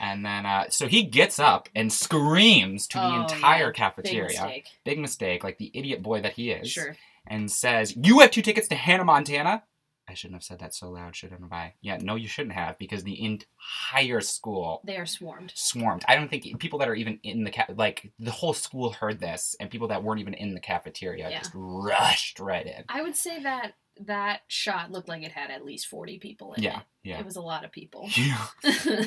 [0.00, 3.66] And then, uh, so he gets up and screams to the Oh, entire yeah.
[3.66, 4.24] Big cafeteria.
[4.28, 4.66] mistake.
[4.84, 6.68] Big mistake, like the idiot boy that he is.
[6.70, 6.96] Sure.
[7.28, 9.62] And says, You have two tickets to Hannah Montana?
[10.08, 11.74] I shouldn't have said that so loud, shouldn't I?
[11.80, 15.52] Yeah, no, you shouldn't have, because the entire school They are swarmed.
[15.54, 16.04] swarmed.
[16.08, 19.20] I don't think people that are even in the ca- like the whole school heard
[19.20, 21.38] this, and people that weren't even in the cafeteria Yeah.
[21.38, 22.84] just rushed right in.
[22.88, 23.74] I would say that
[24.06, 26.84] that shot looked like it had at least 40 people in Yeah, it.
[27.04, 28.08] yeah, It was a lot of people.
[28.16, 28.46] yeah,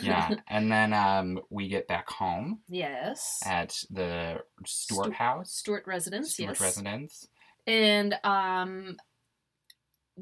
[0.01, 0.35] yeah.
[0.47, 3.41] And then um, we get back home yes.
[3.45, 6.61] at the Stewart Stu- house, Stewart residence, Stewart yes.
[6.61, 7.27] residence.
[7.67, 8.97] And um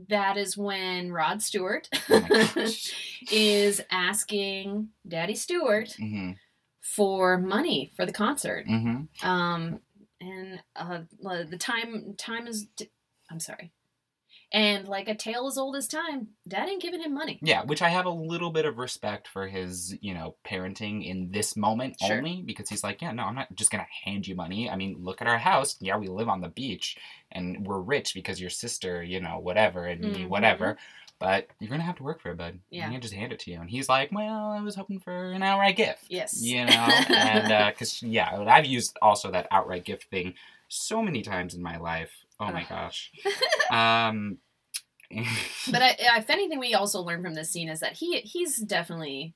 [0.09, 2.27] that is when Rod Stewart Oh
[3.31, 6.31] is asking Daddy Stewart hmm
[6.81, 8.65] for money for the concert.
[8.67, 9.27] Mm-hmm.
[9.27, 9.79] Um
[10.19, 11.01] and uh
[11.49, 12.67] the time time is
[13.29, 13.71] I'm sorry.
[14.53, 17.39] And like a tale as old as time, Dad ain't giving him money.
[17.41, 21.29] Yeah, which I have a little bit of respect for his, you know, parenting in
[21.31, 22.17] this moment Sure.
[22.17, 24.69] only because he's like, yeah, no, I'm not just gonna hand you money.
[24.69, 25.75] I mean, look at our house.
[25.81, 26.97] Yeah, we live on the beach
[27.31, 30.27] and we're rich because your sister, you know, whatever, and me, Mhm.
[30.29, 30.77] whatever.
[31.17, 32.59] But you're gonna have to work for it, bud.
[32.69, 32.85] Yeah.
[32.87, 33.59] I can't just hand it to you.
[33.59, 36.05] And he's like, well, I was hoping for an outright gift.
[36.09, 36.43] Yes.
[36.43, 36.71] You know,
[37.09, 40.35] and because yeah, I've used also that outright gift thing
[40.67, 42.11] so many times in my life.
[42.49, 43.11] Oh my gosh.
[43.69, 44.37] Um.
[45.71, 49.35] But I, if anything, we also learn from this scene is that he he's definitely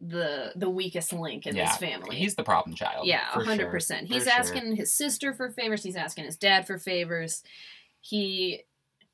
[0.00, 2.16] the the weakest link in Yeah, this family.
[2.16, 3.06] He's the problem child.
[3.06, 4.08] yeah, for hundred sure, percent.
[4.08, 4.32] for He's sure.
[4.32, 5.82] asking his sister for favors.
[5.82, 7.42] He's asking his dad for favors.
[8.00, 8.62] He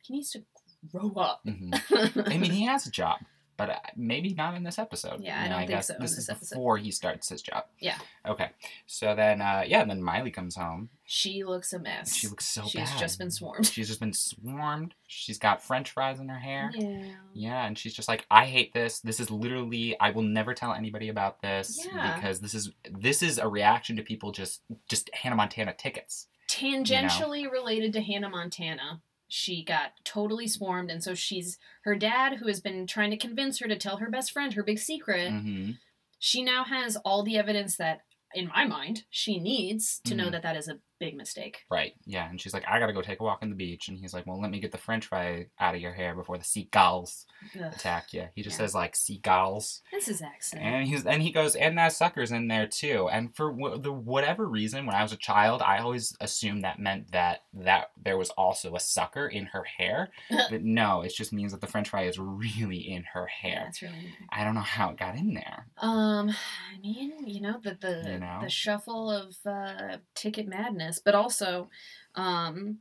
[0.02, 0.44] he needs to
[0.92, 1.40] grow up.
[1.46, 2.28] Mhm.
[2.32, 3.18] I mean, he has a job,
[3.56, 5.20] but uh, maybe not in this episode.
[5.20, 6.54] Yeah, I You know, don't think guess so This this is episode.
[6.56, 7.64] before he starts his job.
[7.80, 7.96] Yeah.
[8.26, 8.50] Okay.
[8.86, 10.88] So then, uh, yeah, and then Miley comes home.
[11.04, 12.14] she looks a mess.
[12.16, 12.98] She looks so She's bad.
[12.98, 13.66] just been swarmed.
[13.66, 14.94] She's just been swarmed.
[15.06, 16.72] She's got French fries in her hair.
[16.74, 17.02] Yeah.
[17.34, 19.00] Yeah, and she's just like, I hate this.
[19.00, 22.14] This is literally I will never tell anybody about this Yeah.
[22.16, 26.26] because this is this is a reaction to people just just Hannah Montana tickets.
[26.48, 32.46] Tangentially related to Hannah Montana she got totally swarmed, and so she's her dad, who
[32.46, 35.30] has been trying to convince her to tell her best friend her big secret.
[35.30, 35.72] hmm
[36.18, 38.02] She now has all the evidence that,
[38.34, 40.32] in my mind, she needs to know Mhm.
[40.32, 41.64] that that is a big mistake.
[41.70, 41.92] Right.
[42.06, 42.28] Yeah.
[42.28, 43.88] And she's like, I gotta go take a walk on the beach.
[43.88, 46.38] And he's like, Well, let me get the French fry out of your hair before
[46.38, 48.28] the seagulls Ugh, attack you.
[48.34, 48.64] He just Yeah.
[48.66, 50.62] says like seagulls, That's his accent.
[50.62, 53.08] and he's and he goes, and that sucker's in there too.
[53.10, 56.78] And for wh- the whatever reason, when I was a child, I always assumed that
[56.78, 60.10] meant that that there was also a sucker in her hair.
[60.50, 63.66] but no, it just means that the French fry is really in her yeah, hair.
[63.68, 64.14] it's really.
[64.30, 65.66] I don't know how it got in there.
[65.78, 68.38] Um, I mean, you know, the the You know?
[68.42, 71.70] the shuffle of uh, ticket madness, but also,
[72.14, 72.78] um,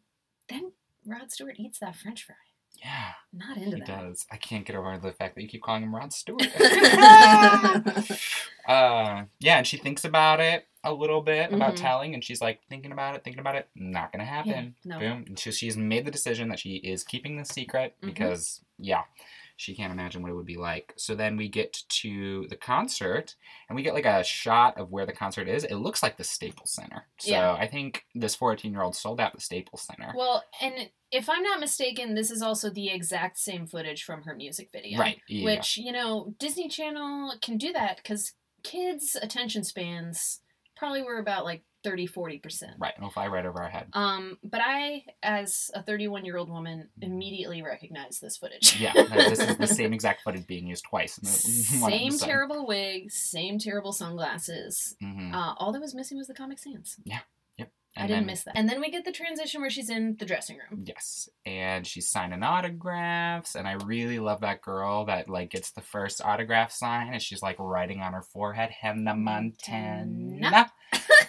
[0.50, 0.72] then
[1.06, 2.36] Rod Stewart eats that French fry.
[2.84, 3.86] Yeah, Not into he that.
[3.88, 4.26] does.
[4.32, 6.42] I can't get over the fact that you keep calling him Rod Stewart.
[8.68, 11.82] uh, yeah, and she thinks about it a little bit about Mhm.
[11.82, 13.70] telling, and she's like thinking about it, thinking about it.
[13.76, 14.76] Not gonna happen.
[14.84, 15.00] no.
[15.00, 15.24] Boom.
[15.28, 18.08] And so she's made the decision that she is keeping the secret Mhm.
[18.08, 19.04] because, yeah,
[19.56, 20.94] she can't imagine what it would be like.
[20.98, 23.36] So then we get to the concert,
[23.70, 25.64] and we get like a shot of where the concert is.
[25.64, 27.06] It looks like the Staples Center.
[27.20, 27.54] So Yeah.
[27.54, 30.14] I think this 14 year old sold out the Staples Center.
[30.16, 34.36] Well, and if I'm not mistaken, this is also the exact same footage from her
[34.36, 35.00] music video.
[35.00, 35.20] Right.
[35.28, 35.46] Yeah.
[35.46, 40.40] Which, you know, Disney Channel can do that because kids' attention spans
[40.76, 42.64] probably were about like 30, 40%.
[42.80, 42.94] right.
[42.98, 43.88] It'll fly right over our head.
[43.94, 48.80] Um, but I, as a 31 year old woman, immediately recognized this footage.
[48.80, 51.18] Yeah, this is the same exact footage being used twice.
[51.18, 54.96] in the- one same terrible wig, same terrible sunglasses.
[55.04, 55.34] Mhm.
[55.34, 56.98] Uh, all that was missing was the Comic Sans.
[57.96, 58.58] I And I didn't then- miss that.
[58.58, 60.82] And then we get the transition where she's in the dressing room.
[60.84, 65.82] Yes, and she's signing autographs, and I really love that girl that like gets the
[65.82, 70.73] first autograph sign, and she's like writing on her forehead Hannah Montana, Montana.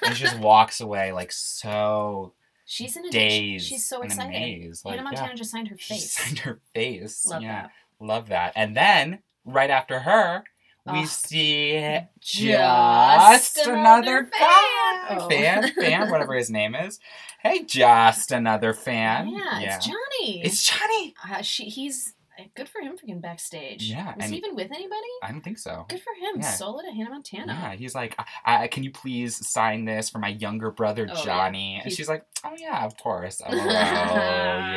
[0.04, 2.34] And she just walks away like so
[2.66, 3.66] She's in a dazed.
[3.66, 4.28] She's so excited.
[4.34, 4.84] amazed.
[4.84, 6.12] Like, Hannah yeah, Montana just signed her she face.
[6.12, 7.26] signed her face.
[7.26, 7.70] Love yeah, that.
[8.00, 8.52] love that.
[8.56, 10.44] And then right after her,
[10.86, 11.06] we Ugh.
[11.06, 14.40] see Just just, another another, fan.
[14.40, 15.16] guy.
[15.18, 15.28] Oh.
[15.28, 16.98] fan, fan, whatever his name is.
[17.40, 19.28] Hey, just another fan.
[19.28, 20.42] Yeah, it's Johnny.
[20.42, 21.14] It's Johnny.
[21.30, 21.64] uh, she.
[21.64, 22.14] He's
[22.57, 23.85] good for him for getting backstage.
[23.90, 25.09] Yeah, Was he even with anybody?
[25.23, 25.87] I don't think so.
[25.88, 26.40] Good for him.
[26.42, 26.51] Yeah.
[26.53, 27.53] Solo to Hannah Montana.
[27.53, 31.14] Yeah, he's like, I, I, can you please sign this for my younger brother Oh,
[31.18, 31.25] yeah.
[31.25, 31.81] Johnny?
[31.83, 33.40] And she's like, oh yeah, of course.
[33.51, 33.51] Oh,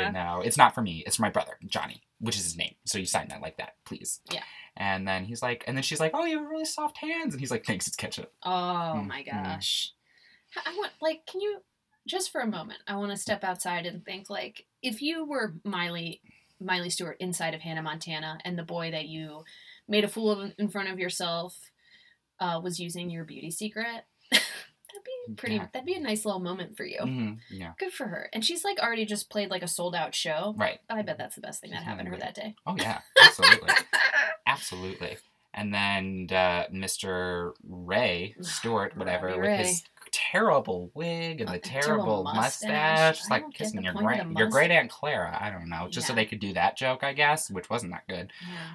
[0.05, 1.03] you know, it's not for me.
[1.05, 2.75] It's for my brother Johnny, which is his name.
[2.85, 4.21] So you sign that like that, please.
[4.31, 4.43] Yeah.
[4.75, 7.39] And then he's like, and then she's like, oh, you have really soft hands, and
[7.39, 8.31] he's like, thanks, it's ketchup.
[8.43, 8.49] Oh
[8.95, 9.31] Mm, my mm.
[9.31, 9.91] gosh.
[10.65, 11.61] I want like can you
[12.07, 15.55] just for a moment I want to step outside and think like if you were
[15.65, 16.21] Miley
[16.59, 19.43] Miley Stewart inside of Hannah Montana and the boy that you
[19.87, 21.57] made a fool of in front of yourself
[22.39, 24.43] uh, was using your beauty secret that'd
[25.27, 25.67] be pretty Yeah.
[25.73, 26.99] that'd be a nice little moment for you.
[27.01, 27.71] hmm Yeah.
[27.79, 28.29] Good for her.
[28.33, 30.53] And she's like already just played like a sold out show.
[30.57, 30.79] Right.
[30.89, 32.55] I bet that's the best thing that happened to her that day.
[32.65, 32.99] Oh yeah.
[33.21, 33.69] Absolutely.
[34.45, 35.17] Absolutely.
[35.53, 37.53] And then uh, Mr.
[37.67, 39.57] Ray Stewart, whatever, Robbie with Ray.
[39.57, 42.35] his terrible wig and Uh, the terrible mustache.
[42.35, 45.37] mustache, It's like kissing your great, your great aunt Clara.
[45.39, 48.07] I don't know, just so they could do that joke, I guess, which wasn't that
[48.07, 48.31] good.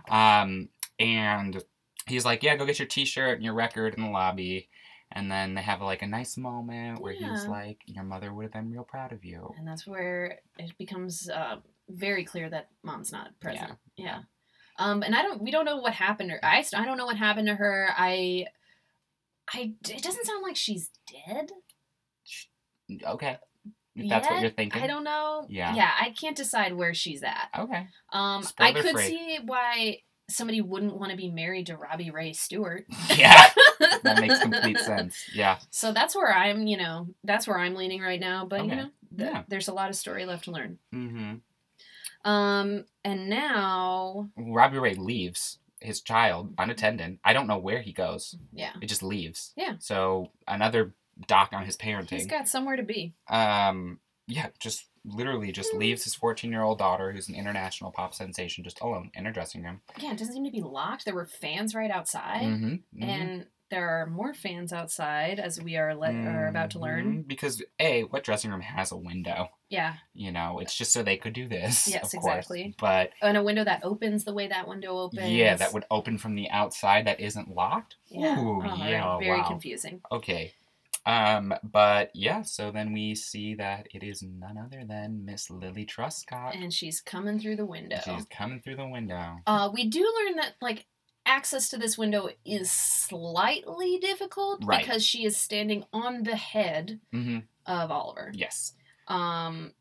[0.08, 0.40] Yeah.
[0.42, 0.68] Um,
[0.98, 1.62] and
[2.06, 4.68] he's like, "Yeah, go get your T-shirt and your record in the lobby."
[5.14, 8.52] And then they have like a nice moment where he's like, "Your mother would have
[8.52, 11.56] been real proud of you." And that's where it becomes uh,
[11.88, 13.72] very clear that mom's not present.
[13.96, 14.20] Yeah.
[14.78, 15.42] Um, and I don't.
[15.42, 16.44] We don't know what happened to her.
[16.44, 16.62] I.
[16.62, 17.90] st- I don't know what happened to her.
[17.94, 18.46] I.
[19.52, 19.72] I.
[19.88, 20.90] It doesn't sound like she's
[21.26, 21.50] dead.
[23.06, 23.38] Okay,
[23.96, 24.82] if that's what you're thinking.
[24.82, 25.46] I don't know.
[25.48, 25.74] Yeah.
[25.74, 25.90] Yeah.
[26.00, 27.48] I can't decide where she's at.
[27.58, 27.86] Okay.
[28.12, 28.42] Um.
[28.42, 29.06] Spoiler I could free.
[29.06, 32.86] see why somebody wouldn't want to be married to Robbie Ray Stewart.
[33.16, 33.50] Yeah,
[34.04, 35.16] that makes complete sense.
[35.34, 35.58] Yeah.
[35.70, 36.66] So that's where I'm.
[36.66, 37.08] You know.
[37.24, 38.46] That's where I'm leaning right now.
[38.46, 38.90] But you know.
[39.16, 39.42] th- Yeah.
[39.48, 40.78] There's a lot of story left to learn.
[40.94, 42.30] Mm-hmm.
[42.30, 42.84] Um.
[43.04, 44.28] And now.
[44.36, 47.18] Robbie Ray leaves his child unattended.
[47.24, 48.34] I don't know where he goes.
[48.52, 48.72] Yeah.
[48.80, 49.52] It just leaves.
[49.56, 49.74] Yeah.
[49.80, 50.94] So another
[51.26, 52.10] doc on his parenting.
[52.10, 53.14] He's got somewhere to be.
[53.28, 53.98] um.
[54.28, 54.48] Yeah.
[54.60, 58.80] Just literally just leaves his 14 year old daughter, who's an international pop sensation, just
[58.80, 59.80] alone in her dressing room.
[59.98, 61.04] Yeah, it doesn't seem to be locked.
[61.04, 63.02] There were fans right outside, Mm-hmm.
[63.02, 67.22] and there are more fans outside as we are le- are about to learn.
[67.22, 69.48] Because a what dressing room has a window?
[69.72, 71.88] Yeah, You know, it's just so they could do this.
[71.88, 72.74] Yes, of exactly.
[72.78, 75.30] But and a window that opens the way that window opens.
[75.30, 77.96] yeah, that would open from the outside that isn't locked.
[78.08, 79.48] Yeah, Ooh, Oh, yeah, very wow.
[79.48, 80.00] confusing.
[80.12, 80.52] Okay.
[81.04, 85.84] Um, but yeah, so then we see that it is none other than Miss Lily
[85.84, 86.54] Truscott.
[86.54, 87.98] And she's coming through the window.
[88.04, 89.38] She's coming through the window.
[89.46, 90.86] Uh, we do learn that like
[91.26, 94.80] access to this window is slightly difficult Right.
[94.84, 97.38] because she is standing on the head Mm-hmm.
[97.66, 98.30] of Oliver.
[98.34, 98.74] Yes.
[99.12, 99.72] Um,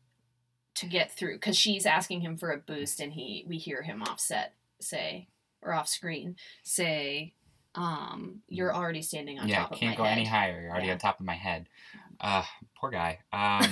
[0.74, 4.02] to get through because she's asking him for a boost, and he we hear him
[4.02, 5.28] offset say
[5.60, 7.34] or off screen say,
[7.74, 10.60] um, "You're already standing on yeah, top of can't my go head." any higher.
[10.62, 10.94] You're already Yeah.
[10.94, 11.68] on top of my head.
[12.20, 12.42] Uh,
[12.76, 13.18] poor guy.
[13.32, 13.64] Um,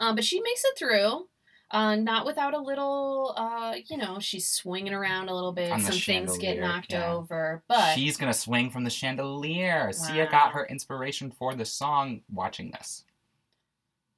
[0.00, 1.28] um, but she makes it through.
[1.70, 5.70] Uh, not without a little, uh, you know, she's swinging around a little bit.
[5.80, 7.12] Some things get knocked yeah.
[7.12, 9.90] over, but she's gonna swing from the chandelier.
[9.92, 10.30] Sia Wow.
[10.30, 13.04] got her inspiration for the song watching this.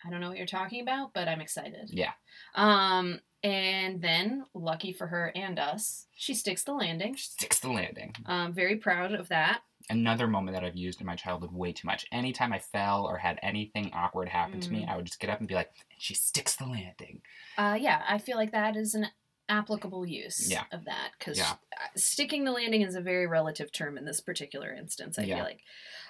[0.04, 1.90] I don't know what you're talking about, but I'm excited.
[1.90, 2.12] Yeah.
[2.54, 7.14] Um, and then, lucky for her and us, she sticks the landing.
[7.14, 8.14] She sticks the landing.
[8.26, 9.62] Um, very proud of that.
[9.88, 12.06] Another moment that I've used in my childhood way too much.
[12.11, 14.88] Anytime I fell or had anything awkward happen to me, Mm.
[14.90, 17.22] I would just get up and be like, "She sticks the landing."
[17.56, 19.06] Uh, yeah, I feel like that is an
[19.48, 20.64] applicable use Yeah.
[20.72, 21.54] of that because Yeah.
[21.94, 25.20] sticking the landing is a very relative term in this particular instance.
[25.20, 25.37] I Yeah.
[25.37, 25.61] feel like,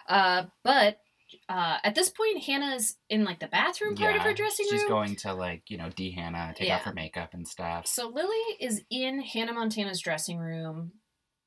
[0.09, 1.03] uh, but
[1.49, 4.79] uh, at this point, Hannah's in like the bathroom part of her dressing room.
[4.79, 6.77] she's going to like you know de Hannah, take Yeah.
[6.77, 7.87] off her makeup and stuff.
[7.87, 10.93] So Lily is in Hannah Montana's dressing room,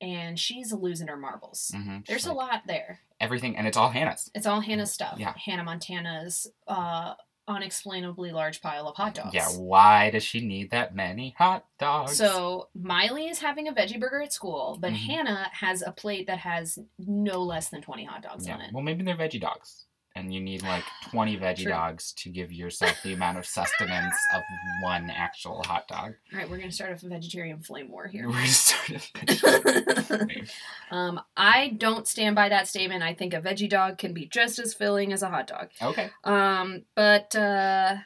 [0.00, 1.70] and she's losing her marbles.
[1.74, 3.00] hmm There's a lot there.
[3.20, 4.30] everything, and it's all Hannah's.
[4.34, 5.16] It's all Hannah's stuff.
[5.18, 5.34] Yeah.
[5.36, 7.14] Hannah Montana's uh,
[7.50, 9.34] unexplainably large pile of hot dogs.
[9.34, 12.16] Yeah, why does she need that many hot dogs?
[12.16, 14.96] So Miley is having a veggie burger at school, but Mhm.
[15.06, 18.72] Hannah has a plate that has no less than 20 hot dogs yeah, on it.
[18.72, 21.72] well, maybe they're veggie dogs, and you need like twenty veggie True.
[21.72, 24.42] dogs to give yourself the amount of sustenance of
[24.82, 26.14] one actual hot dog.
[26.32, 28.26] All right, we're going to start off a vegetarian flame war here.
[28.26, 30.46] We're gonna start a vegetarian
[30.90, 33.02] um, I don't stand by that statement.
[33.02, 35.68] I think a veggie dog can be just as filling as a hot dog.
[35.80, 36.10] Okay.
[36.24, 37.96] Um, but uh,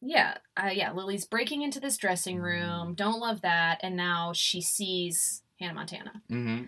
[0.00, 0.92] yeah, uh, yeah.
[0.92, 2.94] Lily's breaking into this dressing room.
[2.94, 3.78] Don't love that.
[3.82, 6.64] And now she sees Hannah Montana, Mm-hmm.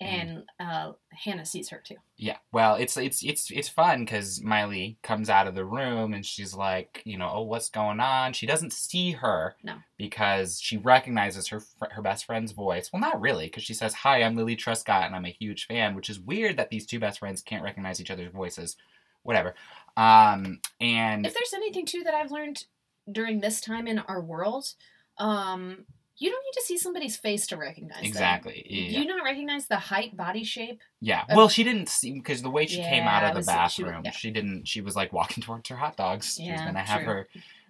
[0.00, 1.96] And uh, Hannah sees her too.
[2.16, 2.38] Yeah.
[2.52, 6.54] Well, it's it's it's it's fun because Miley comes out of the room and she's
[6.54, 8.32] like, you know, oh, what's going on?
[8.32, 9.56] She doesn't see her.
[9.62, 9.76] No.
[9.96, 12.90] Because she recognizes her fr- her best friend's voice.
[12.92, 15.94] Well, not really, because she says, "Hi, I'm Lily Truscott, and I'm a huge fan,"
[15.94, 18.76] which is weird that these two best friends can't recognize each other's voices.
[19.22, 19.54] Whatever.
[19.96, 22.64] Um, and If there's anything too that I've learned
[23.10, 24.74] during this time in our world,
[25.18, 28.04] um, you don't need to see somebody's face to recognize them.
[28.06, 28.64] exactly.
[28.68, 29.00] Do Yeah.
[29.00, 30.80] you not recognize the height, body shape?
[31.00, 31.22] Yeah.
[31.22, 34.04] Uh, Well, she didn't see because the way she came out of the was- bathroom,
[34.12, 34.34] she, yeah.
[34.34, 34.68] didn't.
[34.68, 36.34] She was like walking towards her hot dogs.
[36.36, 37.06] she was Yeah, gonna have true.
[37.12, 37.28] her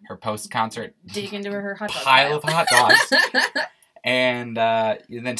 [0.09, 3.13] her post concert Dig into her hot dog pile of hot dogs.
[4.05, 5.37] and uh, then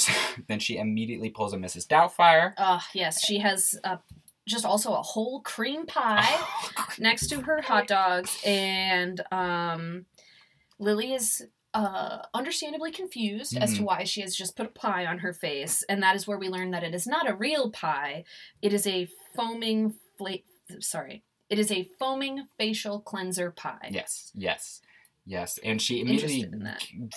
[0.49, 1.87] then she immediately pulls a Mrs.
[1.87, 2.55] Doubtfire.
[2.57, 3.97] uh, yes, she has uh,
[4.47, 6.27] just also a whole cream pie
[6.99, 10.07] next to her hot dogs, and um,
[10.79, 13.85] Lily is uh, understandably confused as to Mhm.
[13.85, 16.49] why she has just put a pie on her face, and that is where we
[16.49, 18.25] learn that it is not a real pie;
[18.63, 20.39] it is a foaming fla-
[20.81, 23.89] Sorry, it is a foaming facial cleanser pie.
[23.91, 24.81] yes, yes,
[25.27, 25.59] yes.
[25.65, 26.49] And she immediately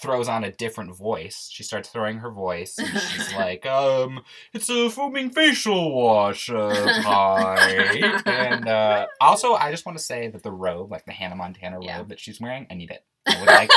[0.02, 1.50] throws on a different voice.
[1.52, 7.02] She starts throwing her voice, and she's like, "Um, it's a foaming facial wash uh,
[7.04, 11.36] pie." and uh, also, I just want to say that the robe, like the Hannah
[11.36, 12.04] Montana robe Yeah.
[12.04, 13.06] that she's wearing, I need it.
[13.28, 13.70] I would like.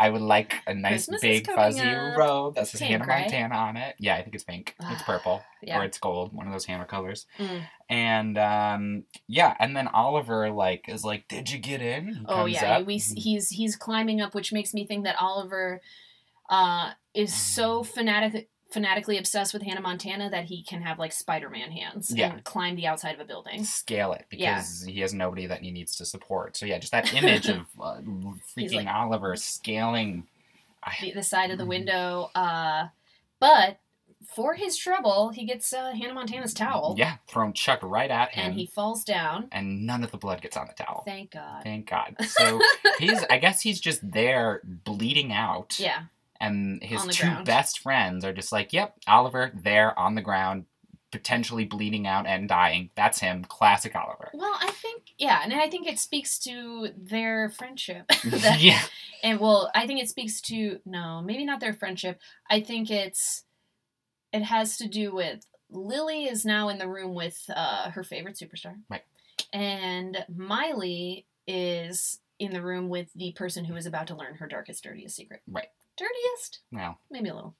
[0.00, 2.16] I would like a nice Christmas big fuzzy up.
[2.16, 3.30] robe that says Hannah right?
[3.30, 3.96] Montana on it.
[3.98, 4.74] Yeah, I think it's pink.
[4.80, 5.42] It's purple.
[5.62, 5.78] Yeah.
[5.78, 7.26] or it's gold, one of those hammer colors.
[7.38, 7.62] Mm.
[7.90, 12.46] And um, yeah, and then Oliver like is like, "Did you get in?" He Oh
[12.46, 12.86] yeah, up.
[12.86, 15.82] we he's he's climbing up, which makes me think that Oliver
[16.48, 21.70] uh, is so fanatic fanatically obsessed with Hannah Montana that he can have like Spider-Man
[21.72, 22.32] hands Yeah.
[22.32, 23.64] and climb the outside of a building.
[23.64, 24.56] scale it Yeah.
[24.56, 26.56] because he has nobody that he needs to support.
[26.56, 28.00] So yeah, just that image of uh,
[28.56, 30.26] freaking like- Oliver scaling.
[31.00, 32.86] The, the side of the window, uh,
[33.38, 33.80] but
[34.34, 38.46] for his trouble, he gets uh, Hannah Montana's towel Yeah, thrown Chuck right at him,
[38.46, 39.48] and he falls down.
[39.52, 41.02] and none of the blood gets on the towel.
[41.04, 41.64] Thank God.
[41.64, 42.16] Thank God.
[42.24, 42.60] So
[42.98, 45.78] he's, I guess he's just there bleeding out.
[45.78, 46.04] yeah,
[46.40, 47.46] and his two ground.
[47.46, 50.64] best friends are just like, "Yep, Oliver there on the ground,
[51.12, 52.90] potentially bleeding out and dying.
[52.96, 57.50] That's him, classic Oliver." well, I think yeah, and I think it speaks to their
[57.50, 58.06] friendship.
[58.24, 58.80] that yeah,
[59.22, 62.20] And well, I think it speaks to no, maybe not their friendship.
[62.48, 63.44] I think it's
[64.32, 68.36] it has to do with Lily is now in the room with uh, her favorite
[68.36, 69.02] superstar, Right.
[69.52, 74.46] And Miley is in the room with the person who is about to learn her
[74.46, 75.42] darkest, dirtiest secret.
[75.48, 75.68] Right.
[76.04, 77.54] Dirtiest, well, maybe a little.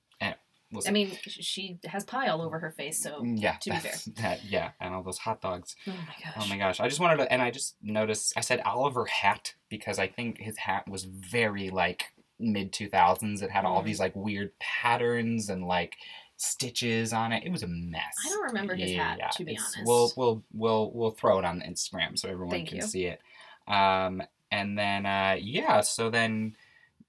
[0.73, 3.93] we'll I mean, she has pie all over her face, so yeah, to be fair.
[4.23, 5.75] that, yeah, and all those hot dogs.
[5.87, 6.35] oh my gosh.
[6.39, 9.55] Oh my gosh, I just wanted to, and I just noticed I said Oliver hat
[9.69, 13.43] because I think his hat was very like mid two thousands.
[13.43, 13.87] It had all Mm.
[13.87, 15.97] these like weird patterns and like
[16.37, 17.45] stitches on it.
[17.45, 18.15] It was a mess.
[18.25, 19.79] I don't remember his hat, to be honest.
[19.85, 22.83] We'll we'll we'll we'll throw it on Instagram so everyone Thank can you.
[22.83, 23.21] see it.
[23.69, 24.23] Um,
[24.53, 26.57] And then, uh, yeah, so then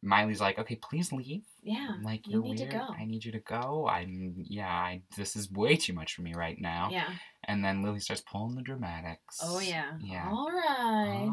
[0.04, 1.44] Miley's like, okay, please leave.
[1.62, 1.96] Yeah.
[2.04, 2.88] Like, you you're need to go.
[2.98, 3.88] I need you to go.
[3.88, 6.90] I'm, yeah, I, this is way too much for me right now.
[6.92, 7.08] Yeah.
[7.44, 9.40] And then Lily starts pulling the dramatics.
[9.44, 9.92] Oh yeah.
[10.02, 10.28] Yeah.
[10.32, 11.30] All right.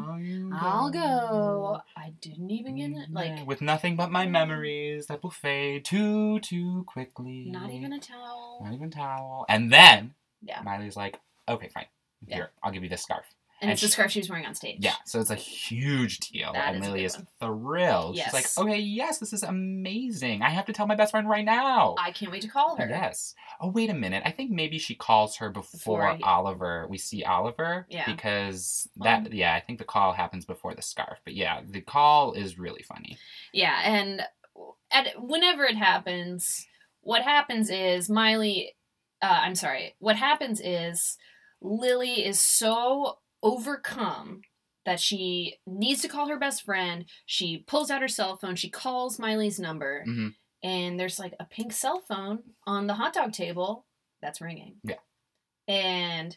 [0.53, 1.79] I'll go.
[1.97, 3.11] I didn't even get it.
[3.11, 4.31] Like Yeah, with nothing but my mm.
[4.31, 7.45] memories that will fade too, too quickly.
[7.49, 8.61] not even a towel.
[8.63, 9.45] Not even towel.
[9.49, 10.61] And then Yeah.
[10.63, 11.85] Miley's like, okay, fine.
[12.25, 12.35] Yeah.
[12.35, 13.25] Here, I'll give you this scarf.
[13.61, 14.77] And, and it's the scarf she was wearing on stage.
[14.79, 16.53] Yeah, so it's a huge deal.
[16.53, 17.27] That and is Lily is one.
[17.41, 18.17] thrilled.
[18.17, 20.41] She's like, okay, yes, this is amazing.
[20.41, 21.95] I have to tell my best friend right now.
[21.99, 22.87] I can't wait to call her.
[22.87, 23.35] Yes.
[23.59, 24.23] Oh, wait a minute.
[24.25, 26.87] I think maybe she calls her before, Before he- Oliver.
[26.89, 27.85] We see Oliver.
[27.89, 28.05] Yeah.
[28.05, 31.19] Because that, Um, yeah, I think the call happens before the scarf.
[31.25, 33.17] But yeah, the call is really funny.
[33.51, 34.21] Yeah, and
[34.91, 36.65] at whenever it happens,
[37.01, 38.75] what happens is Miley.
[39.21, 39.95] Uh, I'm sorry.
[39.99, 41.17] What happens is
[41.61, 44.41] Lily is so overcome
[44.85, 47.05] that she needs to call her best friend.
[47.25, 48.55] She pulls out her cell phone.
[48.55, 50.35] She calls Miley's number, Mhm.
[50.63, 53.85] and there's like a pink cell phone on the hot dog table
[54.21, 54.77] that's ringing.
[54.83, 54.99] Yeah.
[55.67, 56.35] And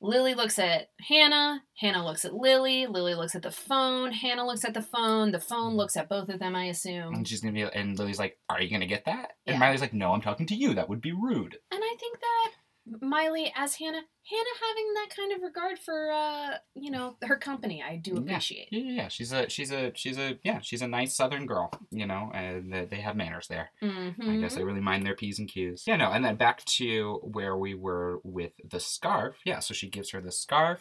[0.00, 1.64] Lily looks at Hannah.
[1.76, 2.86] Hannah looks at Lily.
[2.86, 4.12] Lily looks at the phone.
[4.12, 5.32] Hannah looks at the phone.
[5.32, 7.14] The phone looks at both of them, I assume.
[7.14, 9.58] And she's gonna be, and Lily's like, "Are you gonna get that?" And Yeah.
[9.58, 10.72] Miley's like, "No, I'm talking to you.
[10.74, 12.52] That would be rude." And I think that
[13.00, 17.82] Miley, as Hannah, Hannah having that kind of regard for, uh, you know, her company,
[17.82, 18.68] I do appreciate.
[18.70, 19.08] Yeah, yeah, yeah.
[19.08, 22.72] She's a, she's a, she's a, yeah, she's a nice Southern girl, you know, and
[22.72, 23.70] they- they have manners there.
[23.82, 24.30] Mm-hmm.
[24.30, 25.84] I guess they really mind their p's and q's.
[25.86, 29.36] Yeah, no, and then back to where we were with the scarf.
[29.44, 30.80] Yeah, so she gives her the scarf,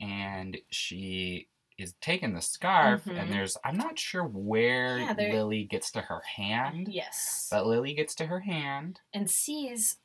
[0.00, 3.20] and she is taking the scarf, Mhm.
[3.20, 7.48] and there's I'm not sure where Yeah, Lily gets to her hand, Yes.
[7.50, 9.00] but Lily gets to her hand.
[9.12, 9.98] and sees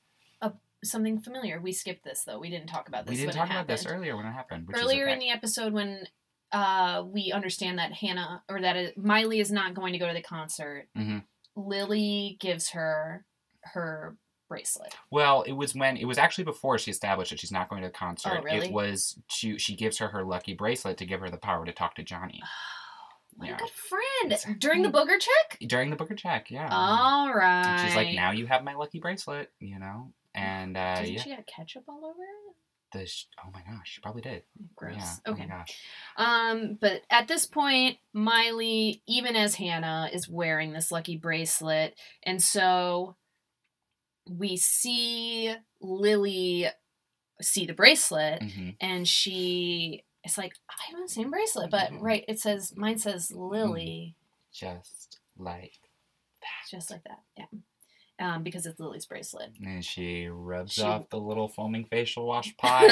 [0.83, 1.59] something familiar.
[1.59, 2.39] We skipped this, though.
[2.39, 4.67] We didn't talk about this we didn't talk about this earlier when it happened.
[4.67, 6.07] Which Earlier in the episode when
[6.51, 10.21] uh, we understand that Hannah, or that Miley is not going to go to the
[10.21, 11.19] concert, hmm
[11.55, 13.25] Lily gives her
[13.63, 14.15] her
[14.47, 14.93] bracelet.
[15.09, 17.87] Well, it was when it was actually before she established that she's not going to
[17.87, 18.39] the concert.
[18.39, 18.67] Oh, really?
[18.67, 21.71] It was she she gives her her lucky bracelet to give her the power to
[21.71, 22.41] talk to Johnny
[23.35, 23.55] What Yeah.
[23.55, 24.31] a good friend.
[24.31, 24.55] Exactly.
[24.55, 25.57] During the booger check?
[25.67, 26.51] during the booger check.
[26.51, 26.69] Yeah.
[26.71, 27.65] All right.
[27.65, 31.21] And she's like, now you have my lucky bracelet, you know, and uh, Doesn't yeah,
[31.21, 32.55] she have ketchup all over it?
[32.93, 34.43] the sh- oh my gosh, she probably did.
[34.75, 34.95] Gross.
[34.97, 35.31] Yeah.
[35.31, 35.43] Okay.
[35.45, 35.77] Oh my gosh.
[36.17, 42.41] Um, but at this point, Miley, even as Hannah, is wearing this lucky bracelet, and
[42.41, 43.15] so
[44.29, 46.67] we see Lily
[47.41, 52.01] see the bracelet, hmm and she it's like, "I have the same bracelet," but Mhm.
[52.01, 54.15] right, it says mine says Lily,
[54.53, 55.79] Just like
[56.41, 56.69] that.
[56.69, 57.45] just like that, yeah,
[58.19, 59.51] um, because it's Lily's bracelet.
[59.63, 62.89] and she rubs She- off the little foaming facial wash pot,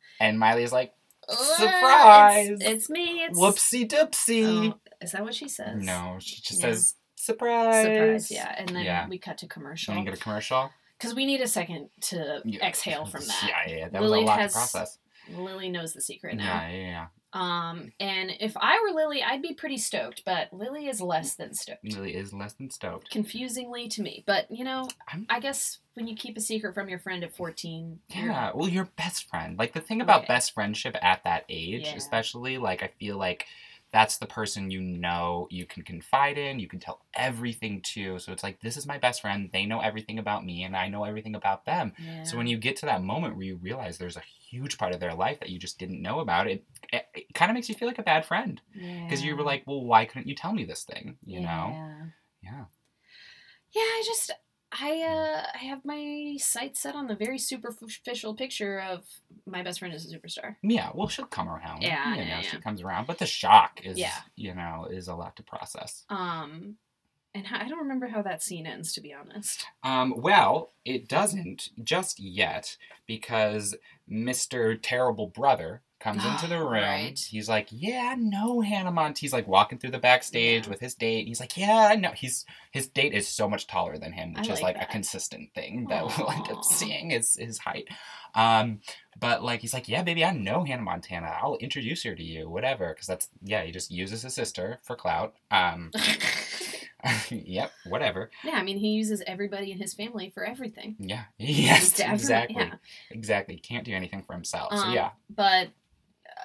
[0.20, 0.92] and Miley's like,
[1.28, 2.58] Surprise!
[2.60, 3.24] It's, me.
[3.24, 5.82] It's "Whoopsie doopsie." Oh, is that what she says?
[5.84, 6.72] no, she just Yeah.
[6.72, 8.54] says, "Surprise!" Surprise, yeah.
[8.56, 9.08] And then Yeah.
[9.08, 10.00] we cut to commercial.
[10.04, 10.70] Get a commercial?
[10.98, 12.64] Because we need a second to Yeah.
[12.66, 13.44] exhale from that.
[13.68, 14.98] Yeah, yeah, that Lily was a lot has- to process.
[15.34, 16.44] Lily knows the secret now.
[16.44, 17.06] Yeah, yeah, yeah.
[17.36, 21.52] Um, and if I were Lily, I'd be pretty stoked, but Lily is less than
[21.52, 21.84] stoked.
[21.84, 23.10] Lily is less than stoked.
[23.10, 24.24] Confusingly to me.
[24.26, 27.36] But, you know, I'm- I guess when you keep a secret from your friend at
[27.36, 29.58] 14, you're- Yeah, well, your best friend.
[29.58, 30.28] Like the thing about Right.
[30.28, 31.96] best friendship at that age, Yeah.
[31.96, 33.46] especially, like I feel like
[33.96, 38.18] that's the person you know you can confide in, you can tell everything to.
[38.18, 39.48] So it's like this is my best friend.
[39.52, 41.92] They know everything about me, and I know everything about them.
[41.98, 42.20] yeah.
[42.24, 45.00] So when you get to that moment where you realize there's a huge part of
[45.00, 47.74] their life that you just didn't know about, it it, it kind of makes you
[47.74, 48.60] feel like a bad friend
[49.06, 51.16] because you were like, well, why couldn't you tell me this thing?
[51.24, 51.78] You know?
[51.78, 52.06] Yeah.
[52.42, 52.64] Yeah.
[53.72, 54.30] Yeah, I just
[54.78, 59.04] I uh I have my sights set on the very superficial picture of
[59.46, 60.56] my best friend is a superstar.
[60.62, 61.82] Yeah, well, she'll come around.
[61.82, 62.62] Yeah, you yeah, know, she yeah.
[62.62, 64.16] comes around, but the shock is, Yeah.
[64.34, 66.04] you know, is a lot to process.
[66.08, 66.76] Um
[67.34, 69.66] and I don't remember how that scene ends to be honest.
[69.82, 73.74] Um, well, it doesn't just yet because
[74.10, 74.78] Mr.
[74.80, 76.72] Terrible Brother comes into the room.
[76.82, 77.18] Right.
[77.18, 80.70] He's like, "Yeah, no, Hannah Montana." He's like walking through the backstage Yeah.
[80.70, 81.26] with his date.
[81.26, 84.50] He's like, "Yeah, no." He's his date is so much taller than him, I which
[84.50, 87.88] is like a consistent thing that we'll end up seeing is his height.
[88.34, 88.80] Um,
[89.18, 91.34] but like he's like, "Yeah, baby, I know Hannah Montana.
[91.40, 94.94] I'll introduce her to you, whatever." Because that's yeah, he just uses his sister for
[94.96, 95.34] clout.
[95.50, 95.90] Um,
[97.30, 98.30] yep, whatever.
[98.44, 100.96] yeah, I mean he uses everybody in his family for everything.
[100.98, 101.24] Yeah.
[101.38, 101.98] Yes.
[102.00, 102.56] Exactly.
[102.56, 102.74] yeah.
[103.10, 103.56] Exactly.
[103.56, 104.72] Can't do anything for himself.
[104.72, 105.10] so Um, yeah.
[105.34, 105.68] But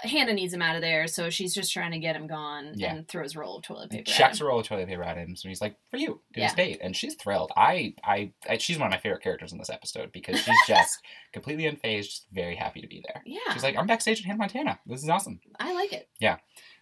[0.03, 2.93] Hannah needs him out of there, so she's just trying to get him gone Yeah.
[2.95, 4.03] and throws a roll of toilet paper.
[4.09, 6.45] chucks a roll of toilet paper at him, so he's like, "For you, to Yeah.
[6.47, 7.51] his date," and she's thrilled.
[7.55, 10.99] I, I, I, she's one of my favorite characters in this episode because she's just
[11.33, 13.21] completely unfazed, just very happy to be there.
[13.25, 14.79] Yeah, She's like, "I'm backstage at Hannah Montana.
[14.85, 16.09] This is awesome." I like it.
[16.19, 16.37] Yeah.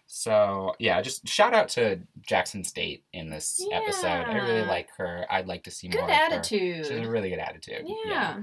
[0.06, 4.06] So yeah, just shout out to Jackson State in this episode.
[4.08, 5.24] I really like her.
[5.30, 6.22] I'd like to see Good more of her.
[6.24, 6.86] attitude.
[6.86, 7.86] She has a really good attitude.
[8.06, 8.38] yeah.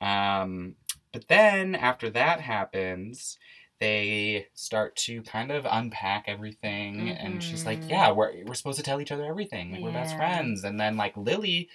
[0.00, 0.74] Um,
[1.12, 3.38] but then after that happens,
[3.82, 7.90] they start to kind of unpack everything, and she's like, Mhm.
[7.90, 9.72] "Yeah, we're we're supposed to tell each other everything.
[9.72, 11.70] Like we're best friends." And then like Lily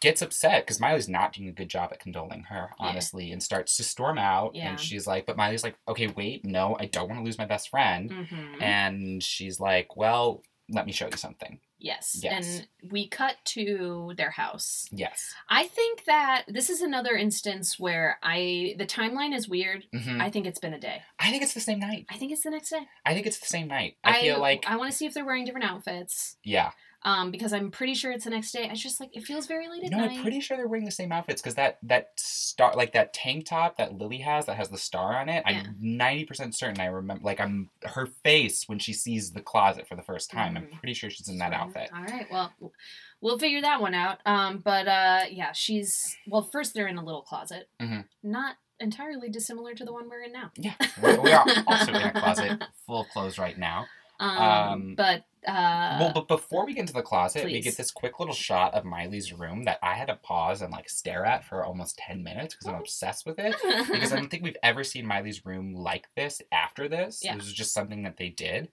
[0.00, 2.88] gets upset because Miley's not doing a good job at condoling her, Yeah.
[2.90, 4.56] honestly, and starts to storm out.
[4.56, 4.68] Yeah.
[4.68, 7.46] And she's like, "But Miley's like, okay, wait, no, I don't want to lose my
[7.46, 12.18] best friend." hmm And she's like, "Well, let me show you something." Yes.
[12.22, 12.58] Yes.
[12.82, 14.86] And we cut to their house.
[14.90, 15.32] Yes.
[15.48, 19.84] I think that this is another instance where I the timeline is weird.
[19.94, 21.02] hmm I think it's been a day.
[21.18, 22.06] I think it's the same night.
[22.10, 22.86] I think it's the next day.
[23.06, 23.96] I think it's the same night.
[24.04, 26.36] I, feel like, I want to see if they're wearing different outfits.
[26.44, 26.70] yeah.
[27.08, 28.68] Um, because I'm pretty sure it's the next day.
[28.70, 30.10] I just like it feels very late at No, night.
[30.10, 33.14] No, I'm pretty sure they're wearing the same outfits because that that star, like that
[33.14, 35.42] tank top that Lily has that has the star on it.
[35.48, 35.62] Yeah.
[35.66, 37.24] I'm ninety percent certain I remember.
[37.24, 40.56] Like I'm her face when she sees the closet for the first time.
[40.56, 40.78] I'm Mhm.
[40.80, 41.60] pretty sure she's in that Right.
[41.60, 41.90] outfit.
[41.94, 42.26] All right.
[42.30, 42.52] Well,
[43.22, 44.18] we'll figure that one out.
[44.26, 46.42] Um, but uh, yeah, she's well.
[46.42, 48.04] First, they're in a little closet, Mhm.
[48.22, 50.50] not entirely dissimilar to the one we're in now.
[50.56, 53.86] Yeah, we, we are also in a closet full of clothes right now.
[54.20, 57.90] Um, Um, but uh, well, but before we get into the closet, we get this
[57.92, 61.44] quick little shot of Miley's room that I had to pause and like stare at
[61.44, 62.80] for almost ten minutes because I'm Oh.
[62.80, 63.54] obsessed with it.
[63.90, 67.20] because I don't think we've ever seen Miley's room like this after this.
[67.22, 67.36] Yeah.
[67.36, 68.68] This was just something that they did.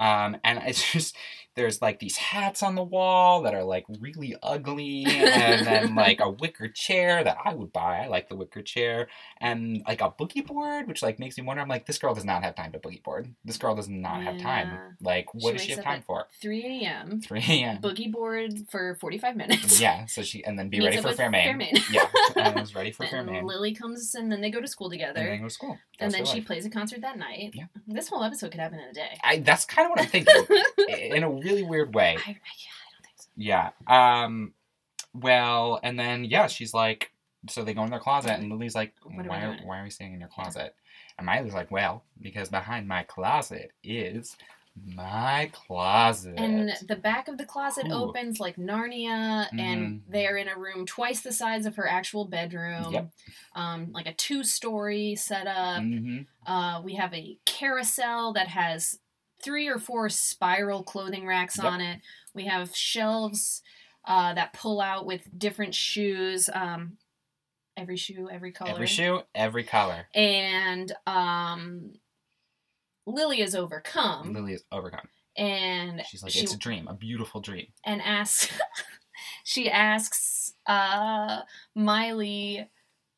[0.00, 1.14] Um, and it's just
[1.56, 6.20] there's like these hats on the wall that are like really ugly, and then like
[6.20, 8.04] a wicker chair that I would buy.
[8.04, 9.08] I like the wicker chair,
[9.40, 11.62] and like a boogie board, which like makes me wonder.
[11.62, 13.34] I'm like, this girl does not have time to boogie board.
[13.44, 14.96] This girl does not have time.
[15.02, 16.26] Like, what does she have time for?
[16.40, 17.20] 3 a.m.
[17.20, 17.78] 3 a.m.
[17.78, 19.80] Boogie board for 45 minutes.
[19.80, 21.44] Yeah, so she and then be Meets ready for Fermine.
[21.44, 21.92] Fermine.
[21.92, 23.44] Yeah, and was ready for Then Fermine.
[23.44, 25.20] Lily comes and then they go to school together.
[25.20, 25.78] And then go to school.
[25.98, 26.46] And then she life.
[26.46, 27.50] plays a concert that night.
[27.54, 27.66] Yeah.
[27.86, 29.18] This whole episode could happen in a day.
[29.22, 30.34] I, that's kind of what I'm thinking.
[30.88, 32.16] in a really weird way.
[32.26, 33.28] I, I, yeah, I don't think so.
[33.36, 33.70] Yeah.
[34.24, 34.54] Um.
[35.14, 37.10] Well, and then yeah, she's like,
[37.48, 39.80] so they go in their closet, and Lily's like, What are we why are, why
[39.80, 40.74] are we staying in your closet?
[41.18, 44.36] And Miley's like, well, because behind my closet is
[44.94, 46.34] my closet.
[46.38, 47.92] And the back of the closet Ooh.
[47.94, 50.00] opens like Narnia, and Mhm.
[50.08, 52.92] they're in a room twice the size of her actual bedroom.
[52.92, 53.10] Yep.
[53.54, 55.82] Um, like a two-story setup.
[55.82, 58.98] hmm Uh, we have a carousel that has
[59.42, 61.66] three or four spiral clothing racks Yep.
[61.66, 62.00] on it.
[62.34, 63.62] We have shelves
[64.04, 66.48] uh, that pull out with different shoes.
[66.52, 66.96] Um,
[67.76, 68.70] every shoe, every color.
[68.70, 70.06] Every shoe, every color.
[70.14, 71.92] And um,
[73.06, 75.08] Lily is overcome, Lily is overcome.
[75.36, 77.66] and She's like, she it's a dream, a beautiful dream.
[77.84, 78.48] and asks.
[79.44, 81.40] she asks uh,
[81.74, 82.66] Miley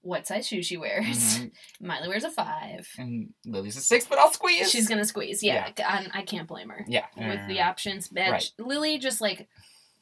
[0.03, 1.07] what size shoes she wears.
[1.39, 1.53] Mhm.
[1.81, 2.89] Miley wears a five.
[2.99, 4.71] And Lily's a six, but I'll squeeze.
[4.71, 5.43] She's gonna squeeze.
[5.43, 7.07] Yeah, I, I can't blame her yeah.
[7.17, 8.09] with the Uh, options.
[8.09, 8.51] But Right.
[8.59, 9.49] Lily just like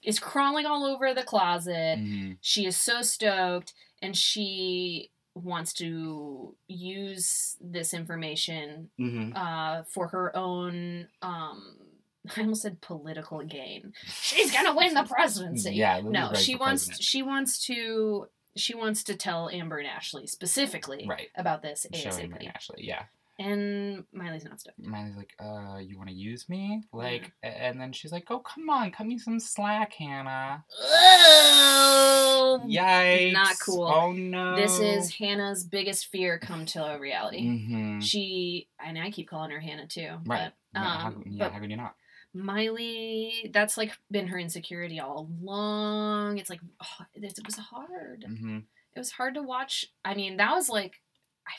[0.03, 1.99] is crawling all over the closet.
[1.99, 2.39] mhm.
[2.41, 9.33] She is so stoked, and she wants to use this information Mhm.
[9.37, 11.09] uh, for her own.
[11.23, 11.77] Um,
[12.37, 13.93] I almost said political gain.
[14.21, 15.73] She's gonna win the presidency.
[15.75, 15.99] Yeah.
[15.99, 16.87] Lily's no, she wants.
[16.87, 17.03] president.
[17.05, 18.29] She wants to.
[18.57, 21.29] She wants to tell Amber and Ashley specifically Right.
[21.37, 22.53] about this ASAP.
[22.55, 23.05] Ashley, yeah.
[23.39, 24.79] And Miley's not stoked.
[24.81, 26.83] Miley's like, uh, you want to use me?
[26.93, 30.63] Like, and then she's like, oh, come on, cut me some slack, Hannah.
[30.79, 33.33] Oh, Yikes.
[33.33, 33.85] Not cool.
[33.85, 34.57] Oh, no.
[34.57, 37.47] This is Hannah's biggest fear come to a reality.
[37.47, 38.01] Mm-hmm.
[38.01, 40.19] She and I keep calling her Hannah too.
[40.27, 40.53] Right.
[40.73, 41.95] But, yeah, how, um, yeah, but how could you not?
[42.33, 46.39] Miley, that's like been her insecurity all along.
[46.39, 48.25] It's like oh, it, was hard.
[48.29, 48.59] Mm-hmm.
[48.95, 49.87] It was hard to watch.
[50.05, 51.01] I mean, that was like
[51.47, 51.53] I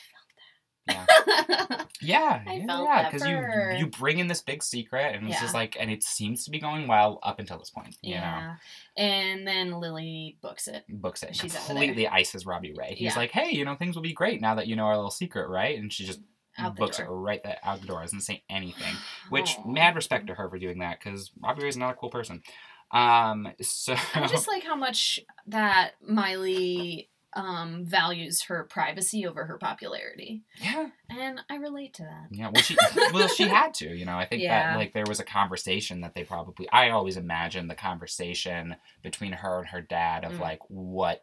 [0.86, 1.86] felt that.
[2.00, 5.54] Yeah, yeah, yeah, because for you you bring in this big secret, and it's just
[5.54, 5.60] Yeah.
[5.60, 7.96] like, and it seems to be going well up until this point.
[8.02, 8.56] You know, yeah.
[8.96, 10.84] And then Lily books it.
[10.88, 11.76] books it She's out of there.
[11.76, 12.94] completely ices Robbie Ray.
[12.96, 13.18] He's Yeah.
[13.18, 15.48] like, hey, you know, things will be great now that you know our little secret,
[15.48, 15.78] right?
[15.78, 16.20] And she just
[16.58, 17.06] Out books door.
[17.06, 18.94] it right that out the door, doesn't say anything.
[19.30, 19.68] Which Aw.
[19.68, 22.42] mad respect to her for doing that because Robbie Ray's not a cool person.
[22.90, 29.56] Um, so I just like how much that Miley um, values her privacy over her
[29.56, 32.26] popularity, yeah, and I relate to that.
[32.30, 32.50] yeah.
[32.52, 32.76] Well, she
[33.14, 33.88] well she had to.
[33.88, 34.72] You know, I think Yeah.
[34.72, 36.68] that like there was a conversation that they probably.
[36.70, 40.40] I always imagine the conversation between her and her dad of Mm.
[40.40, 41.22] like what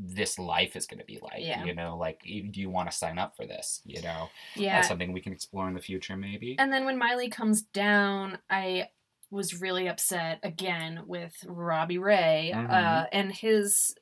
[0.00, 1.40] this life is going to be like.
[1.40, 1.64] Yeah.
[1.64, 3.80] You know, like, do you want to sign up for this?
[3.84, 4.76] You know, Yeah.
[4.76, 6.56] that's something we can explore in the future, maybe.
[6.58, 8.90] And then when Miley comes down, I
[9.30, 13.08] was really upset again with Robbie Ray uh, Mhm.
[13.12, 13.94] and his,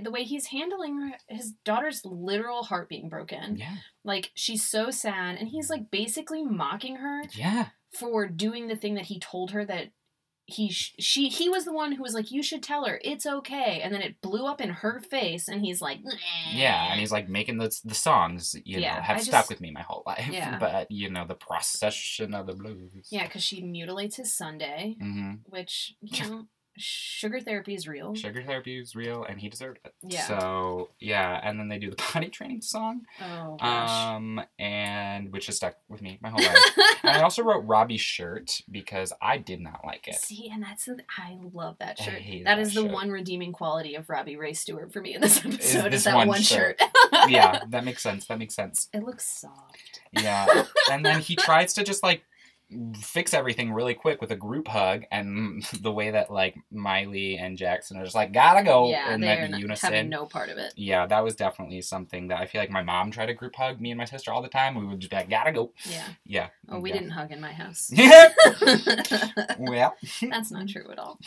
[0.00, 3.56] the way he's handling his daughter's literal heart being broken.
[3.56, 3.76] yeah.
[4.04, 7.70] Like she's so sad, and he's like basically mocking her Yeah.
[7.92, 9.90] for doing the thing that he told her that
[10.52, 13.80] he she he was the one who was like you should tell her it's okay
[13.82, 16.00] and then it blew up in her face and he's like
[16.52, 19.48] Yeah, and he's like making the the songs, you Yeah, know, have I stuck just-
[19.50, 20.28] with me my whole life.
[20.30, 20.58] Yeah.
[20.60, 23.08] But you know, the procession of the blues.
[23.10, 26.42] yeah because she mutilates his sundae hmm which you know
[26.76, 29.94] sugar therapy is real Sugar therapy is real, and he deserved it.
[30.02, 30.26] Yeah.
[30.26, 35.46] So yeah, and then they do the potty training song, oh gosh um, and which
[35.46, 36.56] has stuck with me my whole life.
[37.02, 40.16] and I also wrote Robbie's shirt because I did not like it.
[40.16, 42.22] See, and that's the, I love that I shirt.
[42.44, 42.92] that that is the shirt.
[42.92, 45.86] one redeeming quality of Robbie Ray Stewart for me in this episode.
[45.86, 46.80] Is, this that one one, shirt.
[46.80, 47.30] shirt?
[47.30, 48.26] yeah, that makes sense.
[48.26, 48.88] That makes sense.
[48.92, 50.00] it looks soft.
[50.12, 52.22] Yeah, and then he tries to just like
[53.00, 57.56] fix everything really quick with a group hug, and the way that like Miley and
[57.56, 59.92] Jackson are just like gotta go yeah, in they're that unison.
[59.92, 60.72] having no part of it.
[60.76, 63.80] Yeah, that was definitely something that I feel like my mom tried to group hug
[63.80, 64.74] me and my sister all the time.
[64.74, 65.72] We would just be like, gotta go.
[65.84, 66.06] Yeah.
[66.24, 66.48] Yeah.
[66.68, 66.98] Oh, we yeah.
[66.98, 67.90] didn't hug in my house.
[69.58, 69.96] well.
[70.22, 71.18] That's not true at all.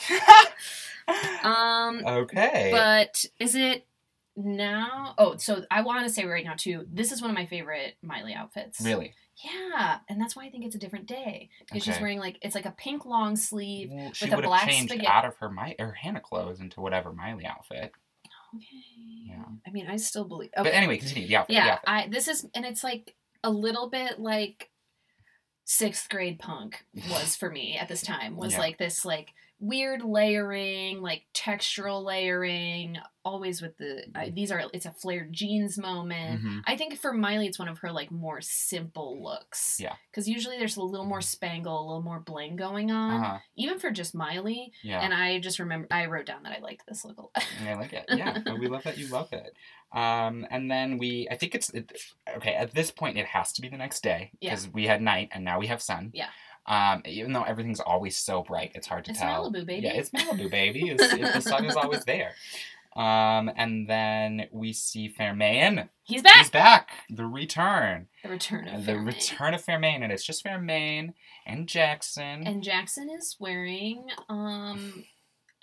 [1.43, 2.69] Um, okay.
[2.71, 3.85] but is it
[4.35, 5.13] now?
[5.17, 6.85] Oh, so I want to say right now too.
[6.91, 8.79] This is one of my favorite Miley outfits.
[8.81, 9.13] really?
[9.43, 12.53] Yeah, and that's why I think it's a different day because she's wearing like it's
[12.55, 13.89] like a pink long sleeve.
[13.91, 16.59] Well, with a would have black changed spaghetti- out of her my her Hannah clothes
[16.59, 17.91] into whatever Miley outfit.
[18.55, 18.67] Okay.
[19.27, 19.43] Yeah.
[19.65, 20.51] I mean, I still believe.
[20.55, 21.27] But anyway, continue.
[21.27, 21.47] The outfit.
[21.49, 21.89] the yeah, outfit.
[21.89, 24.69] I this is and it's like a little bit like
[25.65, 28.59] sixth grade punk was for me at this time was Yeah.
[28.59, 29.33] like this like
[29.65, 35.77] weird layering like textural layering always with the I, these are it's a flared jeans
[35.77, 36.61] moment Mhm.
[36.67, 39.93] i think for miley it's one of her like more simple looks Yeah.
[40.11, 43.37] because usually there's a little more spangle a little more bling going on Uh-huh.
[43.55, 44.99] even for just miley Yeah.
[44.99, 47.31] and i just remember i wrote down that i liked this look a lot
[47.65, 48.05] I like it.
[48.09, 49.55] Yeah, we love that you love it.
[49.97, 51.91] Um, and then we, I think it's it,
[52.37, 52.53] okay.
[52.55, 54.49] At this point, it has to be the next day Yeah.
[54.51, 56.11] because we had night and now we have sun.
[56.13, 56.27] Yeah.
[56.65, 59.47] Um, even though everything's always so bright, it's hard to tell.
[59.47, 59.63] It's tell.
[59.63, 59.87] Malibu, baby.
[59.87, 60.89] Yeah, it's Malibu, baby.
[60.91, 62.33] It's, it, the sun is always there.
[62.95, 65.89] Um, and then we see Fermine.
[66.03, 66.89] he's back He's back.
[67.09, 68.07] The return.
[68.23, 69.05] the return of the Fermine.
[69.07, 71.13] return of Fermine, and it's just Fermine
[71.47, 72.45] and Jackson.
[72.45, 75.03] And Jackson is wearing um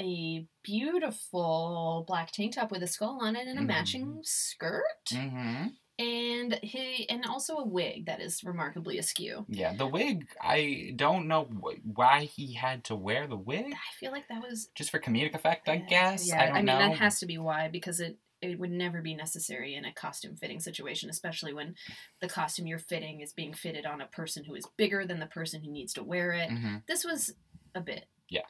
[0.01, 3.67] a beautiful black tank top with a skull on it and a Mhm.
[3.67, 4.85] matching skirt.
[5.13, 5.69] hmm
[6.01, 9.45] And he and also a wig that is remarkably askew.
[9.51, 10.27] Yeah, the wig.
[10.41, 13.75] I don't know wh- why he had to wear the wig.
[13.75, 16.27] I feel like that was Just for comedic effect, I guess.
[16.27, 16.79] Yeah, I don't mean know.
[16.79, 20.37] that has to be why because it it would never be necessary in a costume
[20.37, 21.75] fitting situation, especially when
[22.23, 25.27] the costume you're fitting is being fitted on a person who is bigger than the
[25.27, 26.49] person who needs to wear it.
[26.49, 26.83] Mhm.
[26.87, 27.35] This was
[27.75, 28.07] a bit.
[28.31, 28.47] Yeah.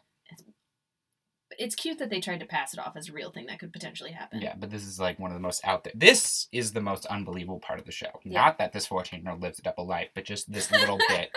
[1.59, 3.73] It's, cute that they tried to pass it off as a real thing that could
[3.73, 4.41] potentially happen.
[4.41, 5.93] Yeah, but this is like one of the most out there.
[5.97, 8.21] This is the most unbelievable part of the show.
[8.25, 8.43] Yeah.
[8.43, 11.31] Not that this 14 year old lives a double life, but just this little bit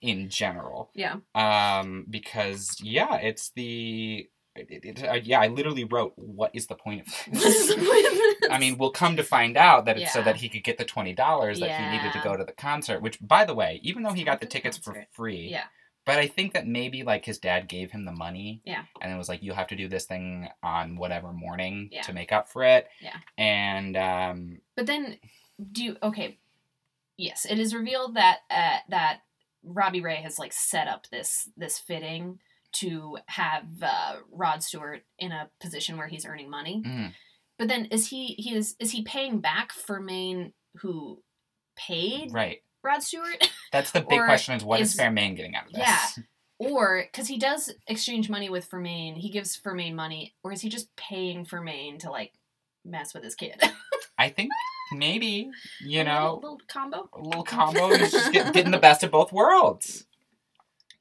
[0.00, 0.90] in general.
[0.94, 1.16] Yeah.
[1.34, 4.28] Um, because yeah, it's the.
[4.58, 7.76] It, it, uh, yeah, I literally wrote, "What is the point of What is this?"
[7.76, 8.50] the point of this?
[8.50, 10.84] I mean, we'll come to find out that it's so that he could get the
[10.86, 13.02] twenty dollars that he needed to go to the concert.
[13.02, 15.64] Which, by the way, even though he got the the tickets for free, yeah,
[16.06, 18.62] but I think that maybe like his dad gave him the money.
[18.64, 18.84] Yeah.
[19.00, 22.02] And it was like, you'll have to do this thing on whatever morning Yeah.
[22.02, 22.86] to make up for it.
[23.02, 23.16] Yeah.
[23.36, 25.18] And um, but then
[25.72, 26.38] do you, okay?
[27.18, 29.20] Yes, it is revealed that uh, that
[29.64, 32.38] Robbie Ray has like set up this this fitting
[32.72, 36.82] to have uh, Rod Stewart in a position where he's earning money.
[36.86, 37.12] mm,
[37.58, 41.22] But then is he he is is he paying back Fermine who
[41.74, 42.62] paid right.
[42.86, 43.50] Rod Stewart?
[43.72, 45.82] That's the big question: is what is, is- Fermine getting out of this?
[45.82, 46.06] Yeah.
[46.58, 50.68] or because he does exchange money with Fermine, he gives Fermine money, or is he
[50.68, 52.32] just paying Fermine to like
[52.84, 53.60] mess with his kid?
[54.18, 54.50] I think
[54.92, 55.50] maybe
[55.84, 57.08] you know A little, little combo.
[57.12, 57.94] a little combo.
[57.94, 60.06] He's just get, getting the best of both worlds.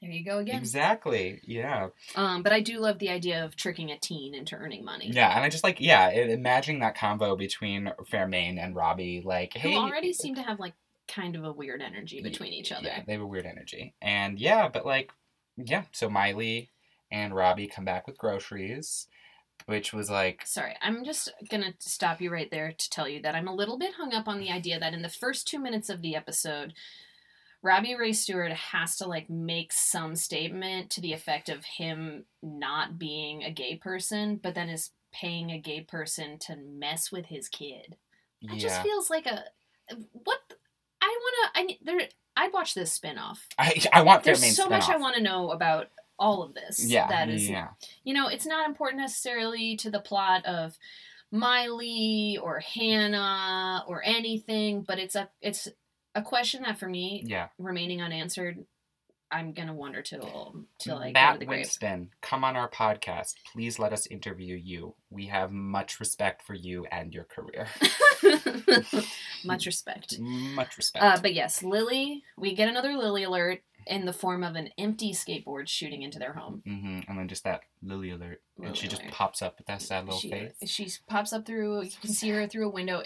[0.01, 0.57] There you go again.
[0.57, 1.39] Exactly.
[1.43, 1.88] Yeah.
[2.15, 5.09] Um, but I do love the idea of tricking a teen into earning money.
[5.11, 9.69] Yeah, and I just like yeah, imagining that combo between Fermine and Robbie, like Who
[9.69, 10.73] hey, already seem to have like
[11.08, 12.88] kind of a weird energy between each other.
[12.88, 15.12] Yeah, they have a weird energy, and yeah, but like
[15.58, 16.72] yeah, so Miley
[17.12, 19.08] and Robbie come back with groceries,
[19.66, 23.36] which was like Sorry, I'm just gonna stop you right there to tell you that
[23.36, 25.89] I'm a little bit hung up on the idea that in the first two minutes
[25.89, 26.74] of the episode,
[27.62, 32.99] Robbie Ray Stewart has to like make some statement to the effect of him not
[32.99, 37.47] being a gay person, but then is paying a gay person to mess with his
[37.47, 37.95] kid.
[38.41, 38.58] It yeah.
[38.58, 39.45] just feels like a
[40.12, 40.39] what
[41.06, 43.47] I want to I there I'd watch this spin-off.
[43.58, 45.88] I, I want There's so much I want to know about
[46.18, 46.86] all of this.
[46.86, 47.70] Yeah, that is yeah.
[48.03, 50.78] you know, it's not important necessarily to the plot of
[51.32, 55.68] Miley or Hannah or anything, but it's a it's
[56.14, 57.49] a question that for me Yeah.
[57.58, 58.66] remaining unanswered.
[59.32, 61.59] I'm gonna wonder till till I go to Matt the grave.
[61.59, 63.34] Winston, come on our podcast.
[63.51, 64.95] Please let us interview you.
[65.09, 67.67] We have much respect for you and your career.
[69.43, 70.19] Much respect.
[70.19, 71.05] much respect.
[71.05, 72.23] Uh, but yes, Lily.
[72.36, 76.34] We get another Lily alert in the form of an empty skateboard shooting into their
[76.34, 76.63] home.
[76.65, 78.41] hmm And then just that Lily alert.
[78.57, 80.53] and Lily she just pops up with that sad little she, face.
[80.65, 81.84] She pops up through.
[81.84, 83.03] You can see her through a window.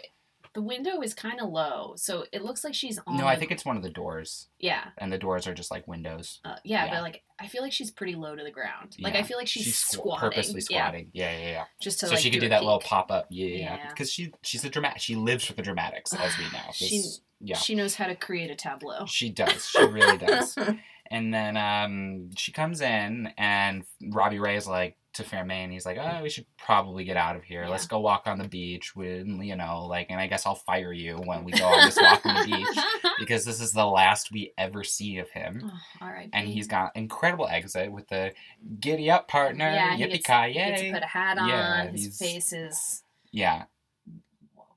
[0.55, 3.17] The window is kind of low, so it looks like she's on.
[3.17, 4.47] No, I think it's one of the doors.
[4.57, 6.39] Yeah, And the doors are just like windows.
[6.43, 6.91] uh, yeah, Yeah.
[6.95, 8.95] but like I feel like she's pretty low to the ground.
[8.99, 9.19] Like Yeah.
[9.19, 10.19] I feel like she's, squ- squatting.
[10.31, 11.09] purposely Yeah, squatting.
[11.13, 11.63] Yeah, yeah, yeah.
[11.81, 13.27] just to so like she could do a that little pop up.
[13.29, 13.75] Yeah, yeah, yeah.
[13.77, 13.87] Yeah.
[13.89, 15.01] Because she she's a dramatic.
[15.01, 16.71] She lives for the dramatics, as we know.
[16.73, 17.03] She-
[17.41, 19.05] yeah, She knows how to create a tableau.
[19.05, 19.67] she does.
[19.69, 20.57] She really does.
[21.11, 25.97] And then um, she comes in, and Robbie Ray is like to Fermine, he's like,
[25.97, 26.19] mm.
[26.19, 27.65] "Oh, we should probably get out of here.
[27.67, 30.93] Let's go walk on the beach with, you know, like, and I guess I'll fire
[30.93, 34.31] you when we go on this walk on the beach because this is the last
[34.31, 36.29] we ever see of him." Oh, all right.
[36.33, 38.33] And he's got incredible exit with the
[38.79, 41.49] giddy up partner, yeah, yippee ki he gets to put a hat on.
[41.49, 43.03] Yeah, his face is.
[43.31, 43.65] Yeah,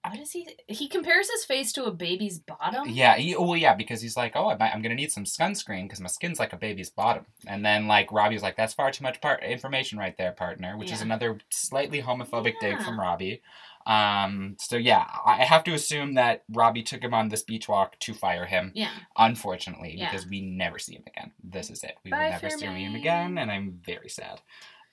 [0.05, 0.49] What is he?
[0.67, 2.89] He compares his face to a baby's bottom.
[2.89, 5.85] Yeah, he, well, yeah, because he's like, oh, I might, I'm gonna need some sunscreen
[5.85, 7.27] because my skin's like a baby's bottom.
[7.47, 10.91] And then like Robbie's like, that's far too much part information right there, partner, which
[10.91, 13.43] is another slightly homophobic dig from Robbie.
[13.87, 17.99] Um, so yeah, I have to assume that Robbie took him on this beach walk
[18.01, 18.73] to fire him.
[18.75, 18.91] Yeah.
[19.17, 20.11] Unfortunately, Yeah.
[20.11, 21.33] because we never see him again.
[21.43, 21.97] This is it.
[22.05, 24.41] We Bye, will never see him again, and I'm very sad.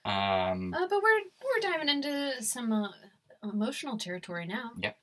[0.06, 2.90] Um, Uh, but we're we're diving into some uh,
[3.44, 4.72] emotional territory now.
[4.78, 4.94] yeah.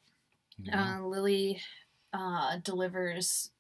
[0.99, 1.61] Uh, Lily
[2.13, 3.51] uh, delivers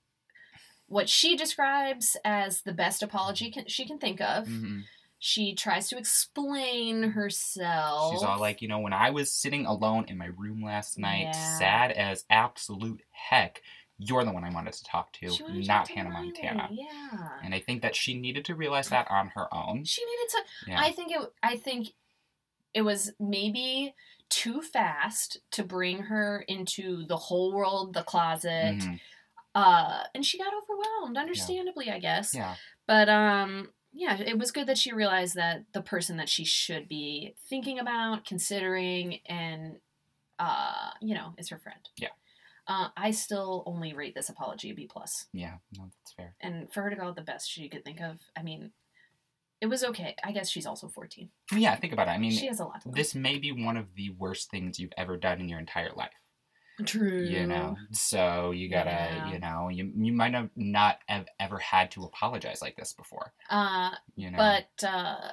[0.88, 4.46] what she describes as the best apology can, she can think of.
[4.46, 4.84] Mhm.
[5.18, 8.12] She tries to explain herself.
[8.14, 11.22] She's all like, you know, when I was sitting alone in my room last night,
[11.34, 11.58] Yeah.
[11.58, 13.62] sad as absolute heck,
[13.98, 16.26] you're the one I wanted to talk to, She wanted to not to Hannah Miley,
[16.32, 16.68] Montana.
[16.70, 17.38] Yeah.
[17.42, 19.84] And I think that she needed to realize that on her own.
[19.84, 20.44] She needed to.
[20.70, 20.80] Yeah.
[20.80, 21.32] I think it.
[21.42, 21.88] I think
[22.74, 23.94] it was maybe
[24.28, 28.76] too fast to bring her into the whole world, the closet.
[28.78, 29.00] Mhm.
[29.54, 32.34] Uh, and she got overwhelmed, understandably, I guess.
[32.34, 32.56] Yeah.
[32.86, 36.88] But um, yeah, it was good that she realized that the person that she should
[36.88, 39.76] be thinking about, considering, and
[40.38, 41.80] uh, you know, is her friend.
[41.96, 42.08] Yeah.
[42.68, 45.58] Uh, I still only rate this apology a B plus, Yeah.
[45.78, 46.34] No, that's fair.
[46.40, 48.72] and for her to go out the best she could think of, I mean,
[49.60, 50.14] it was okay.
[50.24, 51.30] I guess she's also fourteen.
[51.52, 52.12] Yeah, think about it.
[52.12, 54.92] I mean, she has a lot this may be one of the worst things you've
[54.96, 56.10] ever done in your entire life.
[56.84, 57.22] True.
[57.22, 59.30] You know, so you gotta, Yeah.
[59.32, 63.32] you know, you you might have not have ever had to apologize like this before.
[63.48, 65.30] Uh, You know, but uh,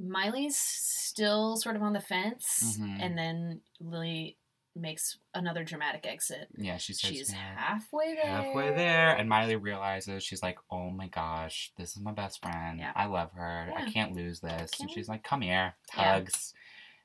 [0.00, 2.98] Miley's still sort of on the fence, Mhm.
[3.00, 4.38] and then Lily
[4.76, 6.48] makes another dramatic exit.
[6.56, 7.38] yeah, she She's yeah.
[7.56, 8.24] halfway there.
[8.26, 12.78] halfway there and miley realizes she's like oh my gosh this is my best friend
[12.78, 12.92] Yeah.
[12.94, 16.14] i love her i can't lose this and she's like come here Yeah.
[16.14, 16.52] hugs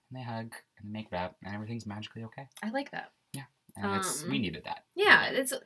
[0.09, 3.11] and they hug and they make up and everything's magically okay I like that.
[3.33, 3.43] Yeah,
[3.77, 5.59] and it's we Um, needed that Yeah, it's a,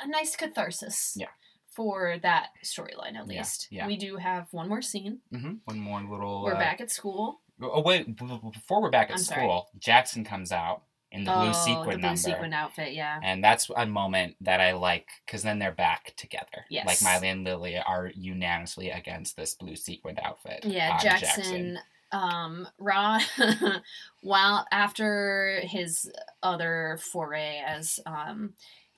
[0.00, 1.14] a nice catharsis.
[1.16, 1.28] Yeah.
[1.70, 3.68] For that storyline, at least.
[3.70, 3.86] yeah.
[3.86, 5.20] We do have one more scene.
[5.30, 7.40] hmm one more little We're uh, back at school.
[7.62, 9.40] oh wait before we're back at I'm sorry.
[9.42, 10.82] school jackson comes out
[11.12, 12.92] in the blue oh, sequin the blue number sequin outfit.
[12.92, 13.18] Yeah.
[13.22, 16.64] and that's a moment that I like because then they're back together.
[16.68, 16.86] Yes.
[16.86, 20.60] Like Miley and Lily are unanimously against this blue sequined outfit.
[20.64, 21.78] Yeah, on Jackson.
[22.12, 23.20] Um, Ron,
[24.22, 26.10] while after his
[26.42, 28.54] other foray as um,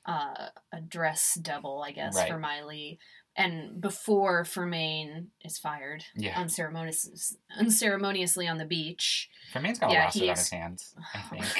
[0.06, 2.30] uh, a dress double, I guess Right.
[2.30, 2.98] for Miley,
[3.34, 6.38] and before Fermine is fired Yeah.
[6.38, 9.30] unceremonious, unceremoniously on the beach.
[9.52, 10.94] Fermine's got a Yeah, lawsuit he on his hands.
[11.14, 11.44] I think.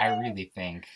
[0.00, 0.86] I really think.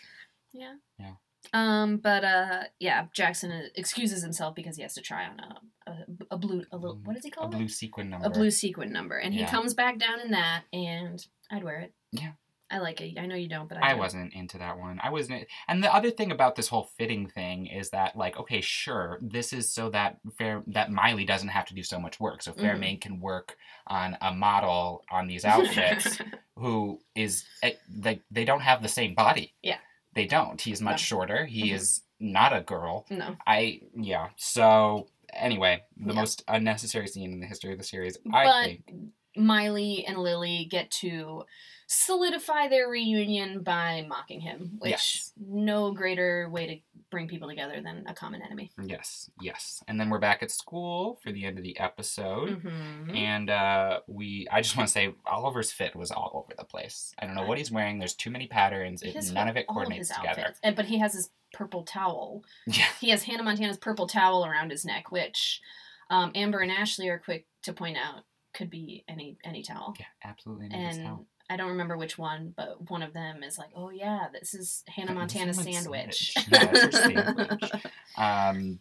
[0.53, 0.75] Yeah.
[0.99, 1.13] Yeah.
[1.53, 5.97] Um, but uh, yeah, Jackson excuses himself because he has to try on a a,
[6.33, 7.51] a blue a little what does he A call it?
[7.51, 8.27] blue sequin number.
[8.27, 11.93] a blue sequin number, and he comes back down in that, and I'd wear it.
[12.13, 12.33] Yeah.
[12.73, 13.19] I like it.
[13.19, 13.99] I know you don't, but I, I do.
[14.01, 14.99] wasn't into that one.
[15.03, 15.47] I wasn't.
[15.69, 19.53] And the other thing about this whole fitting thing is that, like, okay, sure, this
[19.53, 22.61] is so that Fair that Miley doesn't have to do so much work, so Mhm.
[22.63, 23.57] Fermine can work
[23.87, 26.19] on a model on these outfits
[26.57, 29.55] who is eh, like they don't have the same body.
[29.63, 29.79] Yeah.
[30.15, 30.61] they don't.
[30.61, 31.17] He's much No.
[31.17, 31.47] shorter.
[31.47, 31.75] He Mhm.
[31.75, 33.07] is not a girl.
[33.09, 34.29] no, I yeah.
[34.37, 36.21] So anyway, the Yeah.
[36.21, 39.13] most unnecessary scene in the history of the series, I think.
[39.37, 41.45] Miley and Lily get to
[41.87, 45.33] solidify their reunion by mocking him, which Yes.
[45.39, 46.81] no greater way to
[47.11, 48.71] bring people together than a common enemy.
[48.83, 49.83] Yes, yes.
[49.87, 52.63] And then we're back at school for the end of the episode.
[52.63, 53.15] Mhm.
[53.15, 57.13] And uh, we, I just want to say, Oliver's fit was all over the place.
[57.19, 57.99] I don't know what he's wearing.
[57.99, 59.03] There's too many patterns.
[59.03, 60.55] It, none of it coordinates his together.
[60.63, 62.43] And, but he has his purple towel.
[62.67, 62.87] Yeah.
[63.01, 65.61] He has Hannah Montana's purple towel around his neck, which
[66.09, 68.23] um, Amber and Ashley are quick to point out
[68.53, 69.95] could be any any towel.
[69.99, 70.69] Yeah, absolutely.
[70.73, 74.55] And I don't remember which one, but one of them is like, "Oh yeah, this
[74.55, 76.49] is Hannah This Montana's sandwich." sandwich.
[76.51, 77.73] Yeah, it's her sandwich.
[78.17, 78.79] Um,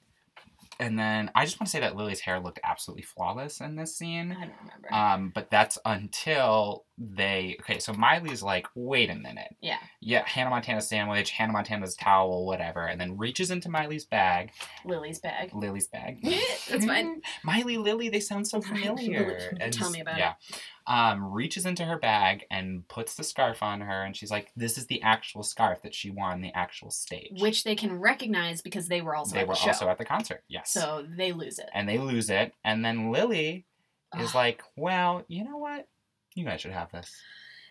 [0.80, 3.95] and then I just want to say that Lily's hair looked absolutely flawless in this
[3.95, 4.32] scene.
[4.32, 4.93] I don't remember.
[4.93, 7.80] Um, but that's until they okay.
[7.80, 9.55] So Miley's like, wait a minute.
[9.61, 14.51] yeah, Yeah, Hannah Montana's sandwich, Hannah Montana's towel, whatever, and then reaches into Miley's bag,
[14.86, 15.53] Lily's bag.
[15.53, 16.19] Lily's bag.
[16.69, 17.22] That's fine.
[17.43, 19.57] Miley, Lily, they sound so familiar.
[19.72, 20.19] Tell me about it.
[20.19, 20.34] yeah.
[20.88, 24.77] Um, reaches into her bag and puts the scarf on her, and she's like, "This
[24.77, 28.61] is the actual scarf that she wore on the actual stage." Which they can recognize
[28.61, 29.67] because they were also they at were the show.
[29.67, 30.43] also at the concert.
[30.47, 30.71] Yes.
[30.71, 31.69] so they lose it.
[31.73, 33.65] and they lose it, and then Lily
[34.19, 35.88] is like, "Well, you know what?
[36.36, 37.11] You guys should have this."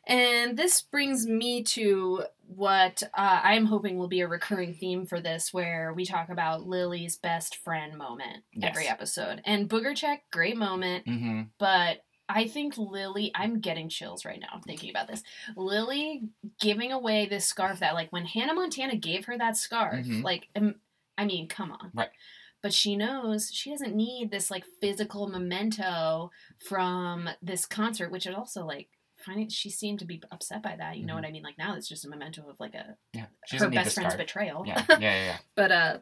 [0.06, 5.20] And this brings me to what uh, I'm hoping will be a recurring theme for
[5.20, 9.42] this, where we talk about Lily's best friend moment every episode.
[9.44, 11.42] And Booger Check, great moment, Mm-hmm.
[11.58, 12.02] but
[12.34, 15.22] I think Lily, I'm getting chills right now thinking about this.
[15.56, 16.22] Lily
[16.60, 20.22] giving away this scarf that, like, when Hannah Montana gave her that scarf, Mhm.
[20.22, 20.76] like, um,
[21.18, 21.90] I mean, come on.
[21.94, 22.10] Right.
[22.62, 26.30] But she knows she doesn't need this, like, physical memento
[26.68, 30.96] from this concert, which is also, like, finding she seemed to be upset by that.
[30.96, 31.16] You know Mhm.
[31.16, 31.42] what I mean?
[31.42, 33.84] Like, now it's just a memento of, like, a Yeah, she her doesn't need the
[33.84, 34.26] best friend's scarf.
[34.26, 34.64] betrayal.
[34.66, 35.24] Yeah, yeah, yeah.
[35.24, 35.38] yeah.
[35.54, 35.98] But uh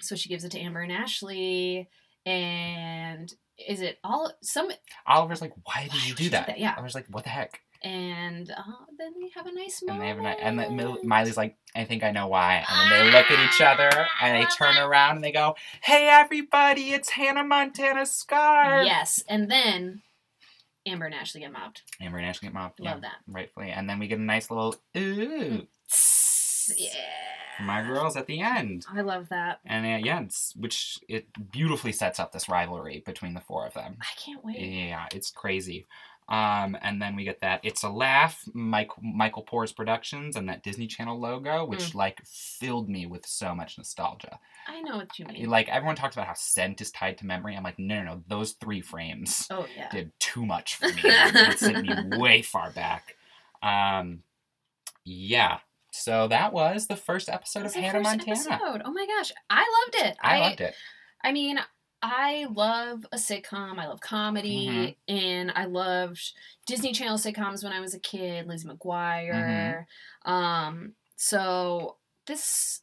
[0.00, 1.88] so she gives it to Amber and Ashley
[2.26, 3.32] and
[3.66, 4.68] is it all some
[5.06, 6.58] Oliver's like, "Why did you do that?" that?
[6.58, 6.72] Yeah.
[6.72, 8.62] Oliver's like, "What the heck?" and uh,
[8.98, 10.02] then they have a nice And moment.
[10.02, 13.12] they have a and then Miley's like, "I think I know why." And then they
[13.12, 16.92] look at each other and they turn around and they go, "Hey, everybody!
[16.92, 20.02] It's Hannah Montana's scarf." Yes, and then
[20.84, 21.82] Amber and Ashley get mobbed.
[22.00, 22.80] Amber and Ashley get mobbed.
[22.80, 23.16] Love yeah, that.
[23.28, 25.66] rightfully, and then we get a nice little ooh
[26.76, 26.88] Yeah.
[27.60, 28.84] my girls at the end.
[28.92, 29.60] I love that.
[29.64, 33.74] And uh, yeah, it's, which it beautifully sets up this rivalry between the four of
[33.74, 33.96] them.
[34.00, 34.60] I can't wait.
[34.60, 35.86] Yeah, it's crazy.
[36.28, 40.64] Um, and then we get that "It's a Laugh" Mike, Michael Poryes Productions and that
[40.64, 41.94] Disney Channel logo, which Mm.
[41.94, 44.40] like filled me with so much nostalgia.
[44.66, 45.48] I know what you mean.
[45.48, 47.54] Like everyone talks about how scent is tied to memory.
[47.56, 48.22] I'm like, no, no, no.
[48.26, 49.88] Those three frames oh yeah.
[49.90, 50.94] did too much for me.
[51.04, 53.14] it sent me way far back.
[53.62, 54.24] Um,
[55.04, 55.58] yeah.
[55.96, 58.32] So that was the first episode That's of Hannah Montana.
[58.32, 58.82] episode.
[58.84, 60.16] Oh my gosh, I loved it.
[60.22, 60.74] I loved it.
[61.24, 61.58] I mean,
[62.02, 63.78] I love a sitcom.
[63.78, 65.14] I love comedy, Mm-hmm.
[65.16, 66.32] and I loved
[66.66, 68.46] Disney Channel sitcoms when I was a kid.
[68.46, 69.84] Lizzie McGuire.
[70.26, 70.30] Mm-hmm.
[70.30, 72.82] Um, so this,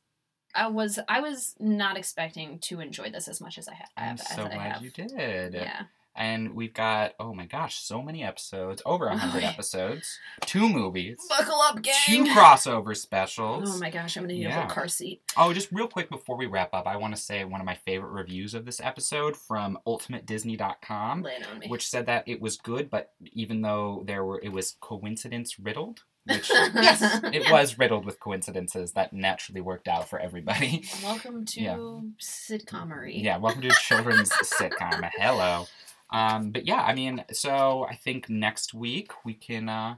[0.55, 4.13] I was I was not expecting to enjoy this as much as I ha- I'm
[4.13, 4.81] as so I glad have.
[4.83, 5.53] you did.
[5.53, 5.83] Yeah,
[6.15, 11.17] And we've got, oh my gosh, so many episodes, over a hundred episodes, two movies,
[11.27, 11.93] buckle up, gang.
[12.05, 13.75] two crossover specials.
[13.75, 14.59] Oh my gosh, I'm gonna need a Yeah.
[14.61, 15.23] whole car seat.
[15.35, 17.73] Oh, just real quick before we wrap up, I want to say one of my
[17.73, 22.57] favorite reviews of this episode from ultimatedisney.com, Lay it on which said that it was
[22.57, 26.03] good, but even though there were, it was coincidence riddled.
[26.25, 27.01] Which yes,
[27.33, 27.51] it Yeah.
[27.51, 30.85] was riddled with coincidences that naturally worked out for everybody.
[31.03, 31.77] Welcome to Yeah.
[32.21, 33.21] sitcomery.
[33.23, 35.09] Yeah, welcome to children's sitcom.
[35.17, 35.65] Hello.
[36.13, 39.95] Um, but yeah, I mean, so I think next week we can uh,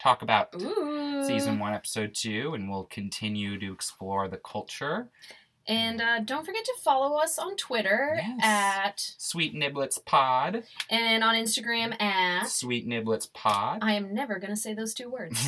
[0.00, 1.22] talk about Ooh.
[1.26, 5.08] season one, episode two, and we'll continue to explore the culture.
[5.66, 8.40] And uh, don't forget to follow us on Twitter Yes.
[8.42, 10.62] at Sweet Niblets Pod.
[10.88, 12.46] and on Instagram at.
[12.48, 13.80] Sweet Niblets Pod.
[13.82, 15.38] I am never gonna say those two words.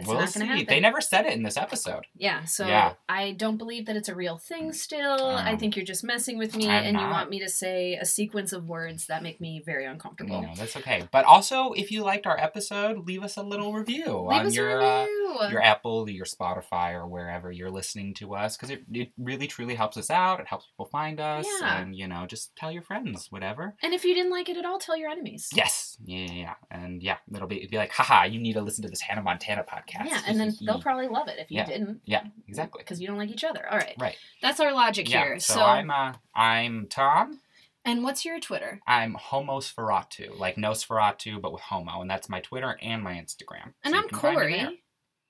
[0.00, 0.44] It's we'll not see.
[0.44, 0.66] happen.
[0.68, 2.06] They never said it in this episode.
[2.14, 2.94] Yeah, so Yeah.
[3.08, 5.26] I don't believe that it's a real thing still.
[5.26, 7.94] I Um, think you're just messing with me I'm and you want me to say
[7.94, 10.42] a sequence of words that make me very uncomfortable.
[10.42, 11.08] No, that's okay.
[11.12, 14.80] But also, if you liked our episode, leave us a little review Leave on your
[14.80, 19.12] a uh, your Apple, your Spotify, or wherever you're listening to us, because it, it
[19.18, 20.40] really truly helps us out.
[20.40, 21.80] It helps people find us, Yeah.
[21.80, 23.74] and you know, just tell your friends, whatever.
[23.82, 25.48] and if you didn't like it at all, tell your enemies.
[25.54, 26.54] Yes, yeah, yeah, yeah.
[26.70, 29.22] and yeah, it'll be it'd be like, haha, you need to listen to this Hannah
[29.22, 29.89] Montana podcast.
[30.04, 31.66] Yeah, and then they'll probably love it if you Yeah.
[31.66, 32.00] didn't.
[32.04, 32.82] yeah, exactly.
[32.82, 33.66] Because you don't like each other.
[33.70, 33.94] All right.
[33.98, 34.16] Right.
[34.42, 35.24] That's our logic Yeah.
[35.24, 35.38] here.
[35.40, 37.40] So, So, I'm uh, I'm Tom.
[37.84, 38.80] and what's your Twitter?
[38.86, 43.74] I'm Homosferatu, like Nosferatu, but with homo, and that's my Twitter and my Instagram.
[43.84, 44.64] And So I'm can find me there.
[44.66, 44.82] Corey.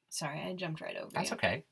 [0.08, 1.36] Sorry, I jumped right over That's you.
[1.36, 1.64] okay.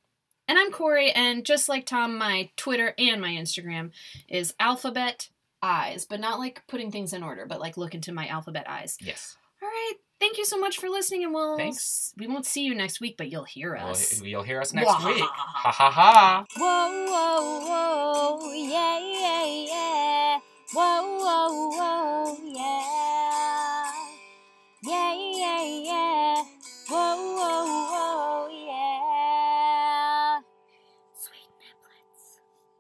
[0.47, 3.91] And I'm Corey, and just like Tom, my Twitter and my Instagram
[4.29, 5.29] is alphabet
[5.63, 8.97] eyes, but not like putting things in order, but like look into my alphabet eyes.
[9.01, 9.37] Yes.
[9.63, 9.95] All right.
[10.21, 12.13] Thank you so much for listening, and we'll Thanks.
[12.17, 14.19] we won't see you next week, but you'll hear us.
[14.21, 15.07] Well, you'll hear us next Wah.
[15.07, 15.23] week.
[15.23, 16.45] Ha ha ha.
[16.57, 20.39] Whoa whoa whoa yeah yeah yeah.
[20.75, 23.93] Whoa whoa whoa yeah.
[24.83, 25.28] yeah.